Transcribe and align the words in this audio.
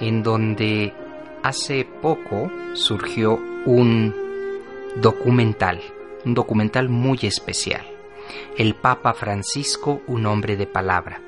en 0.00 0.22
donde 0.22 0.92
hace 1.42 1.84
poco 1.84 2.50
surgió 2.74 3.38
un 3.66 4.14
documental, 4.96 5.80
un 6.24 6.34
documental 6.34 6.88
muy 6.88 7.18
especial. 7.22 7.82
El 8.56 8.74
Papa 8.74 9.14
Francisco, 9.14 10.02
un 10.06 10.26
hombre 10.26 10.56
de 10.56 10.66
palabra. 10.66 11.20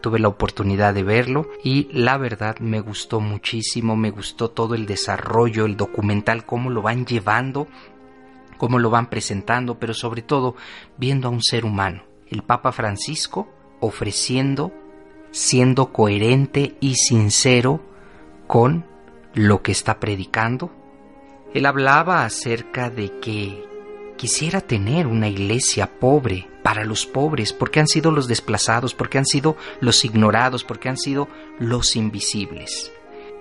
Tuve 0.00 0.18
la 0.18 0.28
oportunidad 0.28 0.94
de 0.94 1.04
verlo 1.04 1.48
y 1.62 1.88
la 1.92 2.18
verdad 2.18 2.58
me 2.58 2.80
gustó 2.80 3.20
muchísimo, 3.20 3.96
me 3.96 4.10
gustó 4.10 4.50
todo 4.50 4.74
el 4.74 4.84
desarrollo, 4.86 5.64
el 5.64 5.76
documental, 5.76 6.44
cómo 6.44 6.70
lo 6.70 6.82
van 6.82 7.06
llevando, 7.06 7.68
cómo 8.58 8.78
lo 8.80 8.90
van 8.90 9.08
presentando, 9.08 9.78
pero 9.78 9.94
sobre 9.94 10.22
todo 10.22 10.56
viendo 10.96 11.28
a 11.28 11.30
un 11.30 11.42
ser 11.42 11.64
humano, 11.64 12.02
el 12.28 12.42
Papa 12.42 12.72
Francisco 12.72 13.48
ofreciendo, 13.80 14.72
siendo 15.30 15.92
coherente 15.92 16.74
y 16.80 16.96
sincero 16.96 17.91
con 18.52 18.84
lo 19.32 19.62
que 19.62 19.72
está 19.72 19.98
predicando. 19.98 20.70
Él 21.54 21.64
hablaba 21.64 22.26
acerca 22.26 22.90
de 22.90 23.18
que 23.18 23.66
quisiera 24.18 24.60
tener 24.60 25.06
una 25.06 25.26
iglesia 25.26 25.98
pobre 25.98 26.50
para 26.62 26.84
los 26.84 27.06
pobres, 27.06 27.54
porque 27.54 27.80
han 27.80 27.88
sido 27.88 28.10
los 28.10 28.28
desplazados, 28.28 28.92
porque 28.92 29.16
han 29.16 29.24
sido 29.24 29.56
los 29.80 30.04
ignorados, 30.04 30.64
porque 30.64 30.90
han 30.90 30.98
sido 30.98 31.28
los 31.58 31.96
invisibles. 31.96 32.92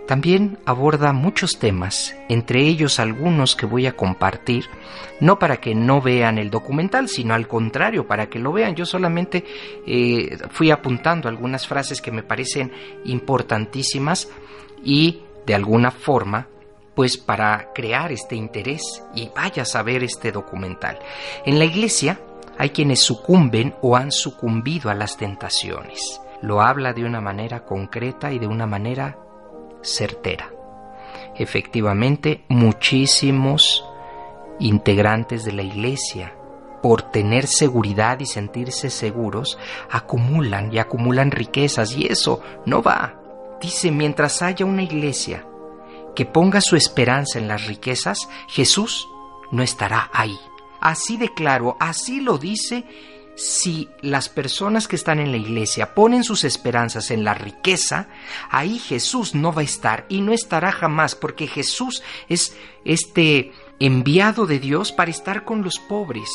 También 0.08 0.58
aborda 0.66 1.12
muchos 1.12 1.60
temas, 1.60 2.16
entre 2.30 2.62
ellos 2.62 2.98
algunos 2.98 3.58
que 3.58 3.66
voy 3.66 3.88
a 3.88 3.98
compartir, 3.98 4.66
no 5.20 5.40
para 5.40 5.58
que 5.58 5.76
no 5.76 6.02
vean 6.02 6.38
el 6.38 6.50
documental, 6.50 7.10
sino 7.10 7.34
al 7.34 7.50
contrario, 7.50 8.08
para 8.08 8.30
que 8.30 8.40
lo 8.40 8.54
vean. 8.54 8.76
Yo 8.76 8.86
solamente 8.86 9.44
eh, 9.86 10.38
fui 10.52 10.72
apuntando 10.72 11.28
algunas 11.28 11.68
frases 11.68 12.02
que 12.02 12.12
me 12.12 12.24
parecen 12.24 12.72
importantísimas 13.04 14.30
y 14.84 15.22
de 15.46 15.56
alguna 15.56 15.92
forma 15.92 16.48
pues 16.96 17.18
para 17.18 17.72
crear 17.74 18.12
este 18.12 18.36
interés 18.36 19.04
y 19.16 19.30
vayas 19.36 19.76
a 19.76 19.84
ver 19.84 20.04
este 20.04 20.32
documental. 20.32 21.00
En 21.46 21.58
la 21.58 21.66
iglesia 21.66 22.20
hay 22.58 22.72
quienes 22.72 23.00
sucumben 23.00 23.74
o 23.82 23.96
han 23.96 24.12
sucumbido 24.12 24.90
a 24.90 24.96
las 24.96 25.18
tentaciones. 25.18 26.22
Lo 26.42 26.62
habla 26.62 26.94
de 26.94 27.06
una 27.06 27.22
manera 27.22 27.66
concreta 27.66 28.32
y 28.32 28.40
de 28.40 28.48
una 28.48 28.66
manera 28.66 29.18
certera. 29.82 30.52
Efectivamente, 31.36 32.44
muchísimos 32.50 33.86
integrantes 34.60 35.46
de 35.46 35.54
la 35.54 35.64
iglesia, 35.64 36.36
por 36.82 37.04
tener 37.04 37.48
seguridad 37.48 38.20
y 38.20 38.26
sentirse 38.26 38.90
seguros, 38.90 39.58
acumulan 39.90 40.74
y 40.74 40.80
acumulan 40.80 41.32
riquezas 41.32 41.96
y 41.96 42.08
eso 42.08 42.42
no 42.66 42.82
va. 42.82 43.21
Dice, 43.62 43.92
mientras 43.92 44.42
haya 44.42 44.66
una 44.66 44.84
iglesia 44.84 45.46
que 46.16 46.26
ponga 46.26 46.62
su 46.62 46.76
esperanza 46.76 47.40
en 47.40 47.48
las 47.48 47.68
riquezas, 47.68 48.28
Jesús 48.48 49.08
no 49.52 49.64
estará 49.64 50.10
ahí. 50.14 50.38
Así 50.80 51.16
de 51.18 51.34
claro, 51.34 51.78
así 51.80 52.22
lo 52.22 52.38
dice, 52.40 52.86
si 53.36 53.88
las 54.02 54.30
personas 54.30 54.88
que 54.88 54.96
están 54.96 55.20
en 55.20 55.32
la 55.32 55.38
iglesia 55.38 55.94
ponen 55.94 56.24
sus 56.24 56.44
esperanzas 56.44 57.12
en 57.12 57.24
la 57.24 57.34
riqueza, 57.34 58.08
ahí 58.50 58.80
Jesús 58.80 59.36
no 59.36 59.54
va 59.54 59.62
a 59.62 59.66
estar 59.66 60.06
y 60.10 60.22
no 60.22 60.34
estará 60.34 60.72
jamás, 60.72 61.16
porque 61.16 61.48
Jesús 61.48 62.04
es 62.30 62.56
este 62.84 63.52
enviado 63.80 64.48
de 64.48 64.60
Dios 64.60 64.92
para 64.92 65.12
estar 65.12 65.46
con 65.46 65.64
los 65.64 65.80
pobres, 65.80 66.30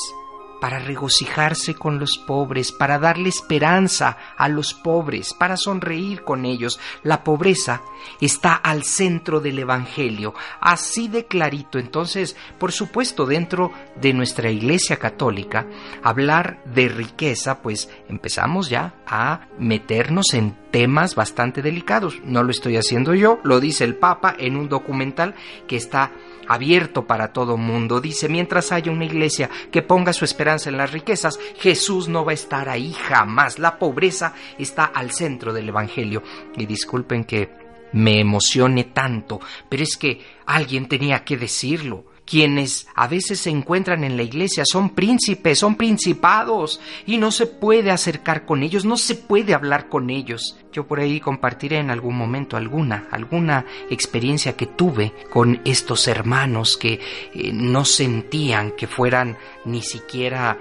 para 0.61 0.79
regocijarse 0.79 1.75
con 1.75 1.99
los 1.99 2.19
pobres, 2.19 2.73
para 2.73 2.99
darle 2.99 3.29
esperanza 3.29 4.17
a 4.37 4.49
los 4.49 4.75
pobres, 4.75 5.35
para 5.35 5.57
sonreír 5.57 6.23
con 6.23 6.45
ellos. 6.45 6.79
La 7.03 7.25
pobreza 7.25 7.83
está 8.21 8.55
al 8.55 8.83
centro 8.83 9.41
del 9.41 9.59
Evangelio, 9.59 10.35
así 10.61 11.09
de 11.09 11.27
clarito. 11.27 11.79
Entonces, 11.79 12.37
por 12.59 12.73
supuesto, 12.73 13.27
dentro 13.27 13.73
de 14.01 14.13
nuestra 14.13 14.51
Iglesia 14.51 14.97
Católica, 14.97 15.67
hablar 16.03 16.63
de 16.65 16.89
riqueza, 16.89 17.63
pues 17.63 17.91
empezamos 18.09 18.69
ya 18.69 18.95
a 19.07 19.49
meternos 19.59 20.35
en 20.35 20.57
temas 20.71 21.15
bastante 21.15 21.63
delicados. 21.63 22.21
No 22.25 22.43
lo 22.43 22.51
estoy 22.51 22.77
haciendo 22.77 23.15
yo, 23.15 23.41
lo 23.45 23.61
dice 23.61 23.85
el 23.85 23.97
Papa 23.97 24.35
en 24.39 24.57
un 24.57 24.69
documental 24.69 25.35
que 25.67 25.77
está 25.77 26.13
abierto 26.49 27.07
para 27.07 27.33
todo 27.33 27.57
mundo. 27.57 28.01
Dice, 28.01 28.29
mientras 28.29 28.73
haya 28.73 28.93
una 28.93 29.05
iglesia 29.05 29.51
que 29.71 29.83
ponga 29.83 30.13
su 30.13 30.25
esperanza 30.25 30.71
en 30.71 30.77
las 30.77 30.93
riquezas, 30.93 31.39
Jesús 31.59 32.09
no 32.09 32.25
va 32.25 32.33
a 32.33 32.35
estar 32.35 32.69
ahí 32.69 32.93
jamás. 32.93 33.59
La 33.59 33.79
pobreza 33.79 34.35
está 34.59 34.85
al 34.85 35.13
centro 35.13 35.53
del 35.53 35.69
Evangelio. 35.69 36.23
Y 36.57 36.67
disculpen 36.67 37.25
que 37.25 37.51
me 37.93 38.21
emocione 38.21 38.85
tanto, 38.85 39.41
pero 39.69 39.83
es 39.83 39.97
que 39.97 40.21
alguien 40.47 40.87
tenía 40.87 41.25
que 41.25 41.37
decirlo 41.37 42.16
quienes 42.27 42.89
a 42.95 43.07
veces 43.07 43.41
se 43.41 43.51
encuentran 43.51 44.05
en 44.05 44.17
la 44.17 44.25
iglesia 44.25 44.65
son 44.71 44.91
príncipes, 44.91 45.61
son 45.61 45.77
principados, 45.77 46.81
y 47.07 47.17
no 47.17 47.31
se 47.31 47.47
puede 47.47 47.91
acercar 47.91 48.45
con 48.45 48.63
ellos, 48.63 48.85
no 48.85 48.97
se 48.97 49.15
puede 49.15 49.55
hablar 49.55 49.89
con 49.89 50.11
ellos. 50.11 50.59
Yo 50.73 50.87
por 50.87 51.01
ahí 51.01 51.21
compartiré 51.21 51.79
en 51.79 51.91
algún 51.91 52.17
momento 52.17 52.57
alguna, 52.57 53.07
alguna 53.11 53.65
experiencia 53.89 54.57
que 54.57 54.67
tuve 54.67 55.15
con 55.31 55.61
estos 55.65 56.09
hermanos 56.09 56.77
que 56.77 57.01
eh, 57.33 57.53
no 57.53 57.85
sentían 57.85 58.73
que 58.73 58.89
fueran 58.89 59.39
ni 59.65 59.83
siquiera 59.83 60.59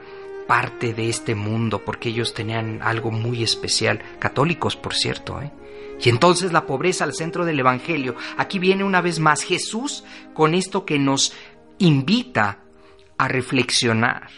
parte 0.47 0.93
de 0.93 1.09
este 1.09 1.33
mundo, 1.33 1.83
porque 1.83 2.09
ellos 2.09 2.35
tenían 2.35 2.79
algo 2.83 3.09
muy 3.09 3.41
especial, 3.41 3.99
católicos 4.19 4.75
por 4.75 4.93
cierto, 4.93 5.41
¿eh? 5.41 5.51
Y 6.03 6.09
entonces 6.09 6.51
la 6.51 6.65
pobreza 6.65 7.03
al 7.03 7.13
centro 7.13 7.45
del 7.45 7.59
Evangelio. 7.59 8.15
Aquí 8.37 8.59
viene 8.59 8.83
una 8.83 9.01
vez 9.01 9.19
más 9.19 9.43
Jesús 9.43 10.03
con 10.33 10.53
esto 10.53 10.85
que 10.85 10.99
nos 10.99 11.33
invita 11.79 12.59
a 13.17 13.27
reflexionar. 13.27 14.29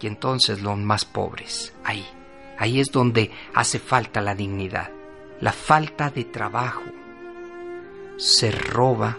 Y 0.00 0.06
entonces 0.06 0.62
los 0.62 0.78
más 0.78 1.04
pobres, 1.04 1.74
ahí, 1.84 2.06
ahí 2.58 2.80
es 2.80 2.92
donde 2.92 3.30
hace 3.54 3.78
falta 3.78 4.20
la 4.20 4.34
dignidad. 4.34 4.90
La 5.40 5.52
falta 5.52 6.10
de 6.10 6.24
trabajo 6.24 6.82
se 8.16 8.50
roba 8.50 9.18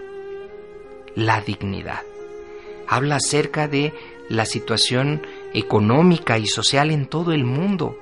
la 1.15 1.41
dignidad. 1.41 2.01
Habla 2.87 3.17
acerca 3.17 3.67
de 3.67 3.93
la 4.29 4.45
situación 4.45 5.25
económica 5.53 6.37
y 6.37 6.47
social 6.47 6.91
en 6.91 7.07
todo 7.07 7.33
el 7.33 7.43
mundo 7.43 7.97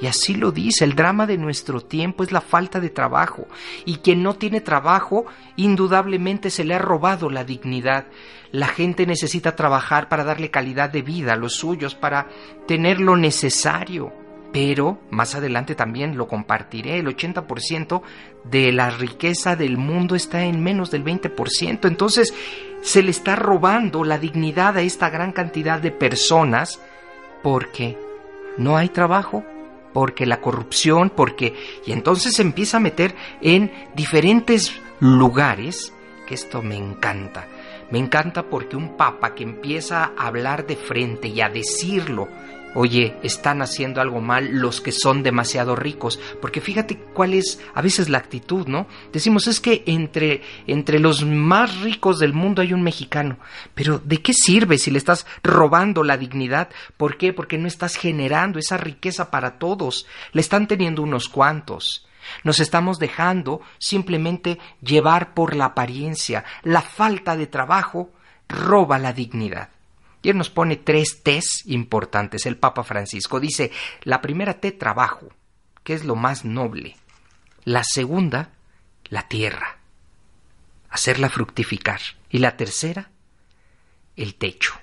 y 0.00 0.06
así 0.06 0.34
lo 0.34 0.50
dice, 0.50 0.84
el 0.84 0.94
drama 0.94 1.26
de 1.26 1.36
nuestro 1.36 1.80
tiempo 1.80 2.22
es 2.22 2.32
la 2.32 2.40
falta 2.40 2.80
de 2.80 2.90
trabajo, 2.90 3.46
y 3.84 3.96
quien 3.96 4.22
no 4.22 4.34
tiene 4.34 4.60
trabajo, 4.60 5.26
indudablemente 5.56 6.50
se 6.50 6.64
le 6.64 6.74
ha 6.74 6.78
robado 6.78 7.28
la 7.28 7.44
dignidad. 7.44 8.06
La 8.50 8.68
gente 8.68 9.06
necesita 9.06 9.54
trabajar 9.54 10.08
para 10.08 10.24
darle 10.24 10.50
calidad 10.50 10.90
de 10.90 11.02
vida 11.02 11.34
a 11.34 11.36
los 11.36 11.54
suyos, 11.54 11.94
para 11.94 12.28
tener 12.66 13.00
lo 13.00 13.16
necesario. 13.16 14.12
Pero 14.52 14.98
más 15.10 15.36
adelante 15.36 15.76
también 15.76 16.16
lo 16.16 16.26
compartiré, 16.26 16.98
el 16.98 17.06
80% 17.06 18.02
de 18.42 18.72
la 18.72 18.90
riqueza 18.90 19.54
del 19.54 19.76
mundo 19.76 20.16
está 20.16 20.42
en 20.42 20.60
menos 20.60 20.90
del 20.90 21.04
20%. 21.04 21.86
Entonces 21.86 22.34
se 22.82 23.02
le 23.02 23.12
está 23.12 23.36
robando 23.36 24.02
la 24.02 24.18
dignidad 24.18 24.76
a 24.76 24.82
esta 24.82 25.08
gran 25.08 25.30
cantidad 25.30 25.78
de 25.78 25.92
personas 25.92 26.80
porque 27.44 27.96
no 28.58 28.76
hay 28.76 28.88
trabajo, 28.88 29.44
porque 29.92 30.26
la 30.26 30.40
corrupción, 30.40 31.10
porque... 31.10 31.54
Y 31.86 31.92
entonces 31.92 32.34
se 32.34 32.42
empieza 32.42 32.76
a 32.76 32.80
meter 32.80 33.14
en 33.40 33.72
diferentes 33.94 34.72
lugares, 35.00 35.92
que 36.26 36.34
esto 36.34 36.62
me 36.62 36.76
encanta. 36.76 37.46
Me 37.90 37.98
encanta 37.98 38.44
porque 38.44 38.76
un 38.76 38.96
papa 38.96 39.34
que 39.34 39.42
empieza 39.42 40.12
a 40.16 40.26
hablar 40.26 40.66
de 40.66 40.76
frente 40.76 41.28
y 41.28 41.40
a 41.40 41.48
decirlo 41.48 42.28
oye, 42.74 43.16
están 43.22 43.62
haciendo 43.62 44.00
algo 44.00 44.20
mal 44.20 44.48
los 44.52 44.80
que 44.80 44.92
son 44.92 45.22
demasiado 45.22 45.76
ricos, 45.76 46.20
porque 46.40 46.60
fíjate 46.60 46.96
cuál 46.96 47.34
es 47.34 47.60
a 47.74 47.82
veces 47.82 48.08
la 48.08 48.18
actitud, 48.18 48.66
¿no? 48.66 48.86
Decimos, 49.12 49.46
es 49.46 49.60
que 49.60 49.82
entre, 49.86 50.42
entre 50.66 50.98
los 50.98 51.24
más 51.24 51.80
ricos 51.80 52.18
del 52.18 52.32
mundo 52.32 52.62
hay 52.62 52.72
un 52.72 52.82
mexicano, 52.82 53.38
pero 53.74 53.98
¿de 53.98 54.22
qué 54.22 54.32
sirve 54.32 54.78
si 54.78 54.90
le 54.90 54.98
estás 54.98 55.26
robando 55.42 56.04
la 56.04 56.16
dignidad? 56.16 56.68
¿Por 56.96 57.16
qué? 57.16 57.32
Porque 57.32 57.58
no 57.58 57.68
estás 57.68 57.96
generando 57.96 58.58
esa 58.58 58.76
riqueza 58.76 59.30
para 59.30 59.58
todos, 59.58 60.06
le 60.32 60.40
están 60.40 60.66
teniendo 60.66 61.02
unos 61.02 61.28
cuantos. 61.28 62.06
Nos 62.44 62.60
estamos 62.60 62.98
dejando 62.98 63.60
simplemente 63.78 64.58
llevar 64.82 65.34
por 65.34 65.56
la 65.56 65.66
apariencia. 65.66 66.44
La 66.62 66.82
falta 66.82 67.36
de 67.36 67.46
trabajo 67.46 68.10
roba 68.48 68.98
la 68.98 69.12
dignidad. 69.12 69.70
Y 70.22 70.30
él 70.30 70.36
nos 70.36 70.50
pone 70.50 70.76
tres 70.76 71.22
T's 71.22 71.62
importantes. 71.66 72.46
El 72.46 72.56
Papa 72.56 72.84
Francisco 72.84 73.40
dice, 73.40 73.70
la 74.02 74.20
primera 74.20 74.60
T, 74.60 74.72
trabajo, 74.72 75.28
que 75.82 75.94
es 75.94 76.04
lo 76.04 76.16
más 76.16 76.44
noble. 76.44 76.96
La 77.64 77.84
segunda, 77.84 78.50
la 79.08 79.28
tierra, 79.28 79.78
hacerla 80.90 81.28
fructificar. 81.28 82.00
Y 82.28 82.38
la 82.38 82.56
tercera, 82.56 83.10
el 84.16 84.34
techo, 84.34 84.74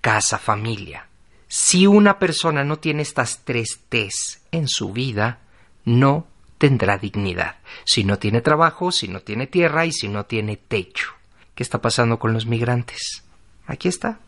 casa, 0.00 0.38
familia. 0.38 1.08
Si 1.48 1.86
una 1.86 2.18
persona 2.18 2.64
no 2.64 2.78
tiene 2.78 3.02
estas 3.02 3.44
tres 3.44 3.80
T's 3.88 4.42
en 4.50 4.68
su 4.68 4.92
vida, 4.92 5.40
no 5.84 6.26
tendrá 6.58 6.98
dignidad. 6.98 7.56
Si 7.84 8.04
no 8.04 8.18
tiene 8.18 8.40
trabajo, 8.40 8.92
si 8.92 9.08
no 9.08 9.20
tiene 9.20 9.46
tierra 9.46 9.84
y 9.86 9.92
si 9.92 10.08
no 10.08 10.26
tiene 10.26 10.56
techo. 10.56 11.08
¿Qué 11.54 11.62
está 11.62 11.80
pasando 11.80 12.18
con 12.18 12.32
los 12.32 12.46
migrantes? 12.46 13.24
Aquí 13.66 13.88
está, 13.88 14.20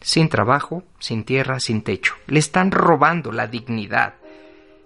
sin 0.00 0.28
trabajo, 0.28 0.82
sin 0.98 1.24
tierra, 1.24 1.60
sin 1.60 1.82
techo. 1.82 2.14
Le 2.26 2.38
están 2.38 2.70
robando 2.70 3.32
la 3.32 3.46
dignidad. 3.46 4.14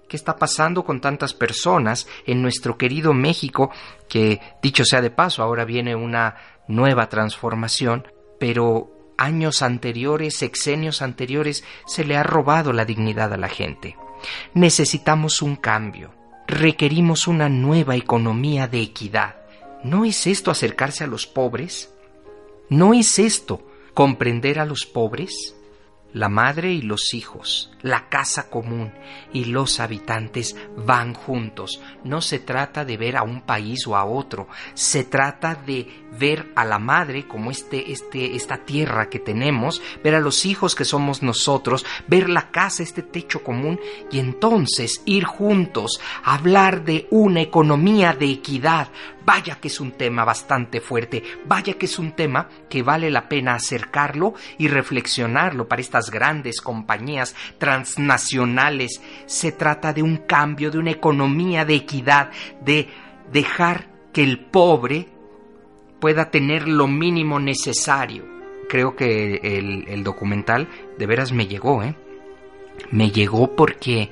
¿Qué 0.09 0.17
está 0.17 0.37
pasando 0.37 0.85
con 0.85 1.01
tantas 1.01 1.35
personas 1.35 2.07
en 2.27 2.43
nuestro 2.43 2.77
querido 2.77 3.15
México 3.15 3.71
que, 4.09 4.41
dicho 4.63 4.85
sea 4.85 5.01
de 5.01 5.11
paso, 5.11 5.43
ahora 5.43 5.65
viene 5.65 5.95
una 5.95 6.37
nueva 6.69 7.09
transformación, 7.09 8.07
pero 8.39 8.91
años 9.17 9.63
anteriores, 9.63 10.37
sexenios 10.37 11.01
anteriores, 11.01 11.65
se 11.87 12.05
le 12.05 12.17
ha 12.17 12.23
robado 12.23 12.73
la 12.73 12.85
dignidad 12.85 13.33
a 13.33 13.39
la 13.39 13.49
gente? 13.49 13.97
Necesitamos 14.53 15.43
un 15.43 15.57
cambio. 15.57 16.13
Requerimos 16.47 17.27
una 17.27 17.49
nueva 17.49 17.97
economía 17.97 18.69
de 18.69 18.83
equidad. 18.83 19.37
¿No 19.83 20.05
es 20.05 20.27
esto 20.27 20.51
acercarse 20.51 21.05
a 21.05 21.07
los 21.07 21.27
pobres? 21.27 21.91
¿No 22.69 22.93
es 22.95 23.19
esto 23.19 23.63
comprender 23.94 24.58
a 24.58 24.67
los 24.67 24.87
pobres, 24.87 25.55
la 26.14 26.29
madre 26.29 26.73
y 26.73 26.81
los 26.81 27.12
hijos, 27.12 27.73
la 27.82 28.08
casa 28.08 28.49
común 28.49 28.93
y 29.32 29.46
los 29.46 29.81
habitantes 29.81 30.56
van 30.76 31.12
juntos. 31.12 31.82
No 32.05 32.23
se 32.23 32.38
trata 32.38 32.85
de 32.85 32.96
ver 32.96 33.17
a 33.17 33.25
un 33.25 33.43
país 33.43 33.87
o 33.88 33.96
a 33.96 34.05
otro, 34.05 34.46
se 34.75 35.02
trata 35.02 35.56
de 35.56 35.88
ver 36.17 36.52
a 36.55 36.64
la 36.64 36.79
madre 36.79 37.26
como 37.26 37.50
este, 37.50 37.91
este, 37.91 38.37
esta 38.37 38.58
tierra 38.58 39.11
que 39.11 39.19
tenemos, 39.19 39.82
ver 40.05 40.14
a 40.14 40.20
los 40.20 40.46
hijos 40.46 40.76
que 40.76 40.85
somos 40.85 41.25
nosotros, 41.25 41.85
ver 42.06 42.29
la 42.31 42.52
casa, 42.52 42.85
este 42.85 43.02
techo 43.02 43.43
común 43.43 43.81
y 44.12 44.20
entonces 44.20 45.02
ir 45.06 45.25
juntos, 45.25 46.00
hablar 46.23 46.85
de 46.85 47.08
una 47.11 47.41
economía 47.41 48.12
de 48.12 48.31
equidad, 48.31 48.88
Vaya 49.25 49.56
que 49.61 49.69
es 49.69 49.81
un 49.81 49.93
tema 49.93 50.25
bastante 50.25 50.81
fuerte, 50.81 51.23
vaya 51.47 51.75
que 51.75 51.87
es 51.87 51.99
un 51.99 52.12
tema 52.12 52.49
que 52.69 52.82
vale 52.82 53.11
la 53.11 53.29
pena 53.29 53.55
acercarlo 53.55 54.35
y 54.59 54.69
reflexionarlo 54.69 55.67
para 55.67 55.81
estas 55.81 56.11
grandes 56.11 56.61
compañías 56.61 57.35
transnacionales. 57.59 59.00
Se 59.26 59.53
trata 59.53 59.93
de 59.93 60.03
un 60.03 60.19
cambio, 60.19 60.71
de 60.71 60.79
una 60.79 60.91
economía 60.91 61.65
de 61.65 61.75
equidad, 61.75 62.31
de 62.61 62.88
dejar 63.32 63.88
que 64.12 64.23
el 64.23 64.38
pobre 64.38 65.09
pueda 66.00 66.31
tener 66.31 66.69
lo 66.69 66.87
mínimo 66.87 67.41
necesario. 67.41 68.25
Creo 68.69 68.94
que 68.94 69.37
el, 69.43 70.05
documental 70.05 70.69
de 70.99 71.06
veras 71.06 71.32
me 71.32 71.47
llegó, 71.47 71.82
¿eh? 71.82 71.94
Me 72.91 73.11
llegó 73.11 73.55
porque 73.55 74.11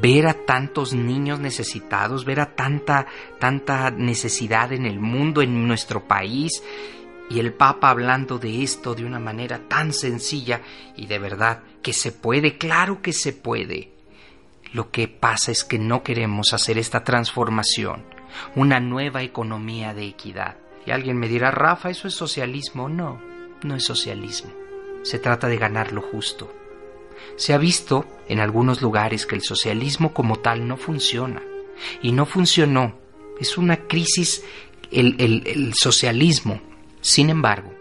ver 0.00 0.26
a 0.26 0.34
tantos 0.34 0.92
niños 0.92 1.40
necesitados, 1.40 2.24
ver 2.24 2.40
a 2.40 2.54
tanta, 2.54 3.06
tanta 3.38 3.90
necesidad 3.90 4.72
en 4.72 4.86
el 4.86 5.00
mundo, 5.00 5.42
en 5.42 5.66
nuestro 5.66 6.06
país, 6.06 6.62
y 7.30 7.40
el 7.40 7.52
Papa 7.52 7.90
hablando 7.90 8.38
de 8.38 8.62
esto 8.62 8.94
de 8.94 9.04
una 9.04 9.18
manera 9.18 9.68
tan 9.68 9.92
sencilla 9.92 10.62
y 10.96 11.06
de 11.06 11.18
verdad 11.18 11.62
que 11.82 11.92
se 11.92 12.12
puede, 12.12 12.56
claro 12.56 13.02
que 13.02 13.12
se 13.12 13.32
puede. 13.32 13.92
Lo 14.72 14.90
que 14.90 15.08
pasa 15.08 15.50
es 15.50 15.64
que 15.64 15.78
no 15.78 16.02
queremos 16.02 16.52
hacer 16.52 16.78
esta 16.78 17.04
transformación, 17.04 18.04
una 18.54 18.80
nueva 18.80 19.22
economía 19.22 19.94
de 19.94 20.06
equidad. 20.06 20.56
Y 20.86 20.90
alguien 20.90 21.18
me 21.18 21.28
dirá, 21.28 21.50
Rafa, 21.50 21.90
¿eso 21.90 22.08
es 22.08 22.14
socialismo? 22.14 22.88
No, 22.88 23.20
no 23.62 23.74
es 23.74 23.84
socialismo. 23.84 24.50
Se 25.02 25.18
trata 25.18 25.48
de 25.48 25.58
ganar 25.58 25.92
lo 25.92 26.02
justo. 26.02 26.52
Se 27.36 27.54
ha 27.54 27.58
visto 27.58 28.06
en 28.28 28.40
algunos 28.40 28.82
lugares 28.82 29.26
que 29.26 29.34
el 29.34 29.42
socialismo 29.42 30.12
como 30.12 30.38
tal 30.38 30.66
no 30.66 30.76
funciona. 30.76 31.42
Y 32.02 32.12
no 32.12 32.26
funcionó. 32.26 32.98
Es 33.40 33.56
una 33.56 33.76
crisis 33.76 34.44
el, 34.90 35.16
el, 35.18 35.74
socialismo. 35.74 36.60
Sin 37.00 37.30
embargo, 37.30 37.72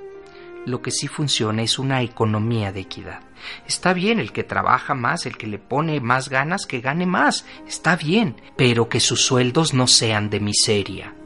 lo 0.65 0.81
que 0.81 0.91
sí 0.91 1.07
funciona 1.07 1.63
es 1.63 1.79
una 1.79 2.01
economía 2.01 2.71
de 2.71 2.81
equidad. 2.81 3.21
Está 3.67 3.93
bien 3.93 4.19
el 4.19 4.31
que 4.31 4.43
trabaja 4.43 4.93
más, 4.93 5.25
el 5.25 5.37
que 5.37 5.47
le 5.47 5.57
pone 5.57 5.99
más 5.99 6.29
ganas, 6.29 6.65
que 6.65 6.81
gane 6.81 7.05
más. 7.05 7.45
Está 7.67 7.95
bien, 7.95 8.35
pero 8.55 8.89
que 8.89 8.99
sus 8.99 9.25
sueldos 9.25 9.73
no 9.73 9.87
sean 9.87 10.29
de 10.29 10.39
miseria 10.39 11.16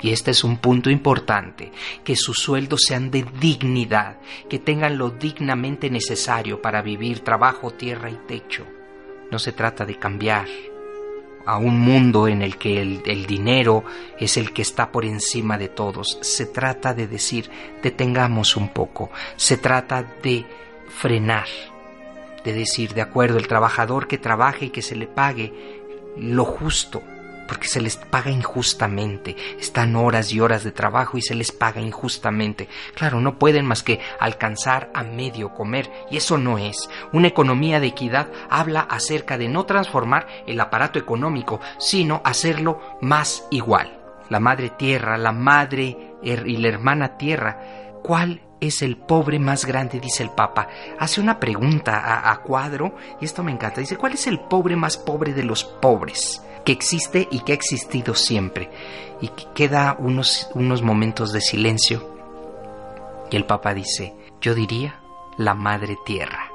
y 0.00 0.10
este 0.12 0.30
es 0.30 0.44
un 0.44 0.58
punto 0.58 0.90
importante, 0.90 1.72
que 2.04 2.16
sus 2.16 2.38
sueldos 2.38 2.82
sean 2.86 3.10
de 3.10 3.24
dignidad, 3.40 4.18
que 4.48 4.58
tengan 4.58 4.98
lo 4.98 5.10
dignamente 5.10 5.90
necesario 5.90 6.62
para 6.62 6.82
vivir 6.82 7.20
trabajo, 7.20 7.72
tierra 7.72 8.10
y 8.10 8.18
techo. 8.26 8.64
No 9.30 9.38
se 9.38 9.52
trata 9.52 9.84
de 9.84 9.96
cambiar 9.96 10.46
a 11.48 11.56
un 11.56 11.80
mundo 11.80 12.28
en 12.28 12.42
el 12.42 12.58
que 12.58 12.80
el, 12.80 13.26
dinero 13.26 13.82
es 14.18 14.36
el 14.36 14.52
que 14.52 14.62
está 14.62 14.92
por 14.92 15.04
encima 15.04 15.56
de 15.56 15.68
todos. 15.68 16.18
Se 16.20 16.46
trata 16.46 16.92
de 16.92 17.08
decir, 17.08 17.50
detengamos 17.82 18.54
un 18.56 18.68
poco. 18.68 19.10
Se 19.36 19.56
trata 19.56 20.02
de 20.22 20.44
frenar, 20.88 21.46
de 22.44 22.52
decir, 22.52 22.92
de 22.92 23.00
acuerdo, 23.00 23.38
el 23.38 23.48
trabajador 23.48 24.08
que 24.08 24.18
trabaje 24.18 24.66
y 24.66 24.70
que 24.70 24.82
se 24.82 24.94
le 24.94 25.06
pague 25.06 25.82
lo 26.18 26.44
justo, 26.44 27.02
porque 27.48 27.66
se 27.66 27.80
les 27.80 27.96
paga 27.96 28.30
injustamente. 28.30 29.34
Están 29.58 29.96
horas 29.96 30.32
y 30.32 30.38
horas 30.38 30.62
de 30.62 30.70
trabajo 30.70 31.18
y 31.18 31.22
se 31.22 31.34
les 31.34 31.50
paga 31.50 31.80
injustamente. 31.80 32.68
Claro, 32.94 33.20
no 33.20 33.38
pueden 33.38 33.66
más 33.66 33.82
que 33.82 34.00
alcanzar 34.20 34.90
a 34.94 35.02
medio 35.02 35.54
comer, 35.54 35.90
y 36.10 36.18
eso 36.18 36.38
no 36.38 36.58
es. 36.58 36.88
Una 37.12 37.28
economía 37.28 37.80
de 37.80 37.88
equidad 37.88 38.28
habla 38.50 38.80
acerca 38.80 39.38
de 39.38 39.48
no 39.48 39.64
transformar 39.64 40.28
el 40.46 40.60
aparato 40.60 40.98
económico, 40.98 41.60
sino 41.78 42.20
hacerlo 42.24 42.80
más 43.00 43.46
igual. 43.50 43.98
La 44.28 44.38
madre 44.38 44.70
tierra, 44.70 45.16
la 45.16 45.32
madre 45.32 46.16
y 46.22 46.56
la 46.58 46.68
hermana 46.68 47.16
tierra, 47.16 47.94
¿cuál 48.02 48.42
es 48.60 48.82
el 48.82 48.96
pobre 48.96 49.38
más 49.38 49.64
grande, 49.64 50.00
dice 50.00 50.24
el 50.24 50.30
Papa. 50.30 50.66
Hace 50.98 51.20
una 51.20 51.38
pregunta 51.38 51.96
a, 51.98 52.32
a, 52.32 52.42
cuadro 52.42 52.96
y 53.20 53.24
esto 53.24 53.44
me 53.44 53.52
encanta. 53.52 53.80
Dice, 53.80 53.96
¿cuál 53.96 54.14
es 54.14 54.26
el 54.26 54.40
pobre 54.40 54.74
más 54.74 54.96
pobre 54.96 55.32
de 55.32 55.44
los 55.44 55.62
pobres? 55.62 56.42
Que 56.68 56.72
existe 56.72 57.26
y 57.30 57.40
que 57.40 57.52
ha 57.52 57.54
existido 57.54 58.14
siempre. 58.14 58.70
Y 59.22 59.28
queda 59.54 59.96
unos, 59.98 60.50
unos 60.52 60.82
momentos 60.82 61.32
de 61.32 61.40
silencio. 61.40 62.14
Y 63.30 63.36
el 63.36 63.46
Papa 63.46 63.72
dice, 63.72 64.14
yo 64.42 64.54
diría, 64.54 65.00
la 65.38 65.54
Madre 65.54 65.96
Tierra. 66.04 66.52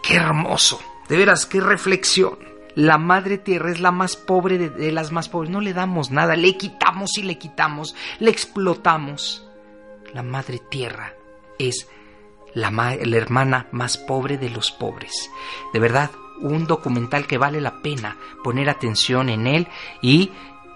¡Qué 0.00 0.14
hermoso! 0.14 0.80
De 1.08 1.16
veras, 1.16 1.44
qué 1.44 1.60
reflexión. 1.60 2.38
La 2.76 2.98
Madre 2.98 3.36
Tierra 3.36 3.72
es 3.72 3.80
la 3.80 3.90
más 3.90 4.14
pobre 4.14 4.58
de, 4.58 4.92
las 4.92 5.10
más 5.10 5.28
pobres. 5.28 5.50
No 5.50 5.60
le 5.60 5.72
damos 5.72 6.12
nada, 6.12 6.36
le 6.36 6.56
quitamos 6.56 7.18
y 7.18 7.24
le 7.24 7.36
quitamos, 7.36 7.96
le 8.20 8.30
explotamos. 8.30 9.44
La 10.14 10.22
Madre 10.22 10.60
Tierra 10.70 11.14
es 11.58 11.88
la, 12.54 12.70
la 12.70 13.16
hermana 13.16 13.66
más 13.72 13.98
pobre 13.98 14.38
de 14.38 14.50
los 14.50 14.70
pobres. 14.70 15.32
De 15.72 15.80
verdad, 15.80 16.12
un 16.42 16.66
documental 16.66 17.26
que 17.26 17.38
vale 17.38 17.60
la 17.60 17.82
pena 17.82 18.16
poner 18.44 18.68
atención 18.68 19.28
en 19.28 19.46
él 19.46 19.68
y 20.00 20.30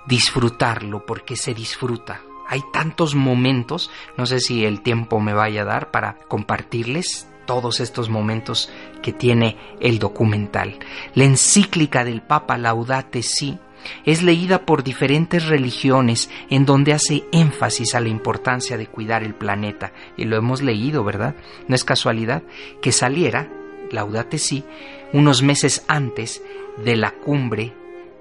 disfrutarlo, 0.06 1.04
porque 1.04 1.36
se 1.36 1.54
disfruta. 1.54 2.22
Hay 2.48 2.62
tantos 2.72 3.14
momentos, 3.14 3.90
no 4.16 4.24
sé 4.24 4.40
si 4.40 4.64
el 4.64 4.80
tiempo 4.80 5.20
me 5.20 5.34
vaya 5.34 5.62
a 5.62 5.66
dar 5.66 5.90
para 5.90 6.16
compartirles 6.28 7.28
todos 7.44 7.80
estos 7.80 8.08
momentos 8.08 8.70
que 9.02 9.12
tiene 9.12 9.56
el 9.80 9.98
documental. 9.98 10.78
La 11.14 11.24
encíclica 11.24 12.04
del 12.04 12.22
Papa 12.22 12.56
Laudate 12.56 13.22
Si 13.22 13.58
es 14.04 14.22
leída 14.22 14.64
por 14.64 14.82
diferentes 14.82 15.46
religiones 15.46 16.30
en 16.50 16.66
donde 16.66 16.92
hace 16.92 17.24
énfasis 17.32 17.94
a 17.94 18.00
la 18.00 18.08
importancia 18.08 18.76
de 18.76 18.86
cuidar 18.86 19.22
el 19.22 19.34
planeta. 19.34 19.92
Y 20.16 20.24
lo 20.24 20.36
hemos 20.36 20.62
leído, 20.62 21.04
¿verdad? 21.04 21.34
No 21.68 21.74
es 21.74 21.84
casualidad 21.84 22.42
que 22.80 22.92
saliera 22.92 23.48
Laudate 23.90 24.38
Si 24.38 24.64
unos 25.12 25.42
meses 25.42 25.84
antes 25.88 26.42
de 26.84 26.96
la 26.96 27.12
cumbre 27.12 27.72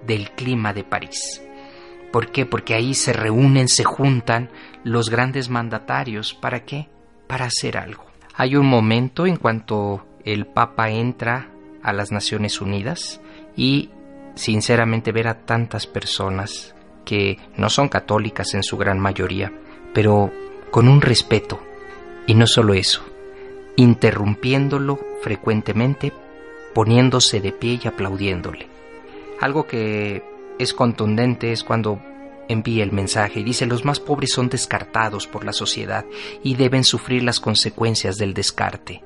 del 0.06 0.32
clima 0.32 0.74
de 0.74 0.84
París. 0.84 1.42
¿Por 2.12 2.32
qué? 2.32 2.46
Porque 2.46 2.76
ahí 2.76 2.94
se 2.94 3.12
reúnen, 3.12 3.68
se 3.68 3.84
juntan 3.84 4.50
los 4.84 5.10
grandes 5.10 5.50
mandatarios. 5.50 6.34
¿Para 6.34 6.64
qué? 6.64 6.88
Para 7.28 7.46
hacer 7.46 7.78
algo. 7.78 8.06
Hay 8.36 8.56
un 8.56 8.68
momento 8.68 9.26
en 9.26 9.38
cuanto 9.38 10.06
el 10.24 10.46
Papa 10.46 10.90
entra 10.90 11.50
a 11.84 11.94
las 11.94 12.12
Naciones 12.12 12.62
Unidas 12.62 13.22
y 13.56 13.90
sinceramente 14.36 15.12
ver 15.12 15.28
a 15.28 15.46
tantas 15.46 15.88
personas 15.88 16.76
que 17.06 17.38
no 17.58 17.70
son 17.70 17.88
católicas 17.90 18.54
en 18.54 18.64
su 18.64 18.78
gran 18.78 19.00
mayoría, 19.00 19.54
pero 19.94 20.32
con 20.72 20.88
un 20.88 21.02
respeto. 21.02 21.60
Y 22.28 22.34
no 22.34 22.48
solo 22.48 22.74
eso, 22.74 23.06
interrumpiéndolo 23.76 25.00
frecuentemente, 25.22 26.14
poniéndose 26.74 27.42
de 27.42 27.52
pie 27.52 27.80
y 27.84 27.88
aplaudiéndole. 27.88 28.68
Algo 29.42 29.68
que 29.68 30.24
es 30.60 30.74
contundente 30.74 31.52
es 31.52 31.64
cuando 31.64 32.00
envía 32.48 32.84
el 32.84 32.92
mensaje 32.92 33.40
y 33.40 33.44
dice 33.44 33.66
los 33.66 33.86
más 33.86 34.00
pobres 34.00 34.32
son 34.32 34.50
descartados 34.50 35.28
por 35.28 35.46
la 35.46 35.54
sociedad 35.54 36.06
y 36.44 36.56
deben 36.56 36.84
sufrir 36.84 37.24
las 37.24 37.40
consecuencias 37.40 38.18
del 38.18 38.34
descarte. 38.34 39.04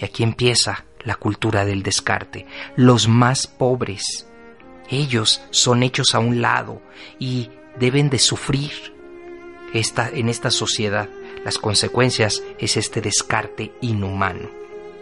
Y 0.00 0.04
aquí 0.04 0.22
empieza 0.22 0.84
la 1.04 1.14
cultura 1.16 1.64
del 1.64 1.82
descarte. 1.82 2.46
Los 2.76 3.08
más 3.08 3.46
pobres, 3.46 4.28
ellos 4.88 5.42
son 5.50 5.82
hechos 5.82 6.14
a 6.14 6.18
un 6.18 6.42
lado 6.42 6.82
y 7.18 7.50
deben 7.78 8.10
de 8.10 8.18
sufrir 8.18 8.72
esta, 9.72 10.10
en 10.10 10.28
esta 10.28 10.50
sociedad. 10.50 11.08
Las 11.44 11.58
consecuencias 11.58 12.42
es 12.58 12.76
este 12.76 13.00
descarte 13.00 13.72
inhumano. 13.80 14.48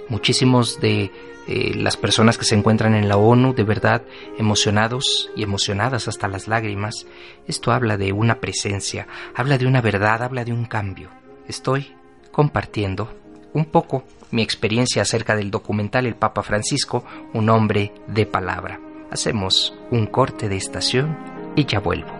Muchísimos 0.09 0.81
de 0.81 1.11
eh, 1.47 1.75
las 1.75 1.97
personas 1.97 2.39
que 2.39 2.45
se 2.45 2.55
encuentran 2.55 2.95
en 2.95 3.09
la 3.09 3.17
ONU 3.17 3.55
de 3.55 3.65
verdad 3.65 4.03
emocionados 4.39 5.31
y 5.37 5.43
emocionadas 5.43 6.09
hasta 6.09 6.29
las 6.29 6.49
lágrimas. 6.49 7.07
Esto 7.47 7.73
habla 7.73 7.97
de 7.97 8.13
una 8.13 8.41
presencia, 8.41 9.07
habla 9.35 9.59
de 9.59 9.67
una 9.67 9.81
verdad, 9.81 10.23
habla 10.23 10.45
de 10.45 10.53
un 10.53 10.65
cambio. 10.65 11.11
Estoy 11.49 11.95
compartiendo 12.31 13.13
un 13.53 13.65
poco 13.65 14.05
mi 14.31 14.43
experiencia 14.43 15.03
acerca 15.03 15.35
del 15.35 15.51
documental 15.51 16.07
El 16.07 16.15
Papa 16.15 16.43
Francisco, 16.43 17.05
un 17.33 17.51
hombre 17.51 17.93
de 18.07 18.27
palabra. 18.27 18.81
Hacemos 19.11 19.75
un 19.91 20.07
corte 20.07 20.49
de 20.49 20.57
estación 20.57 21.19
y 21.57 21.65
ya 21.65 21.81
vuelvo. 21.81 22.20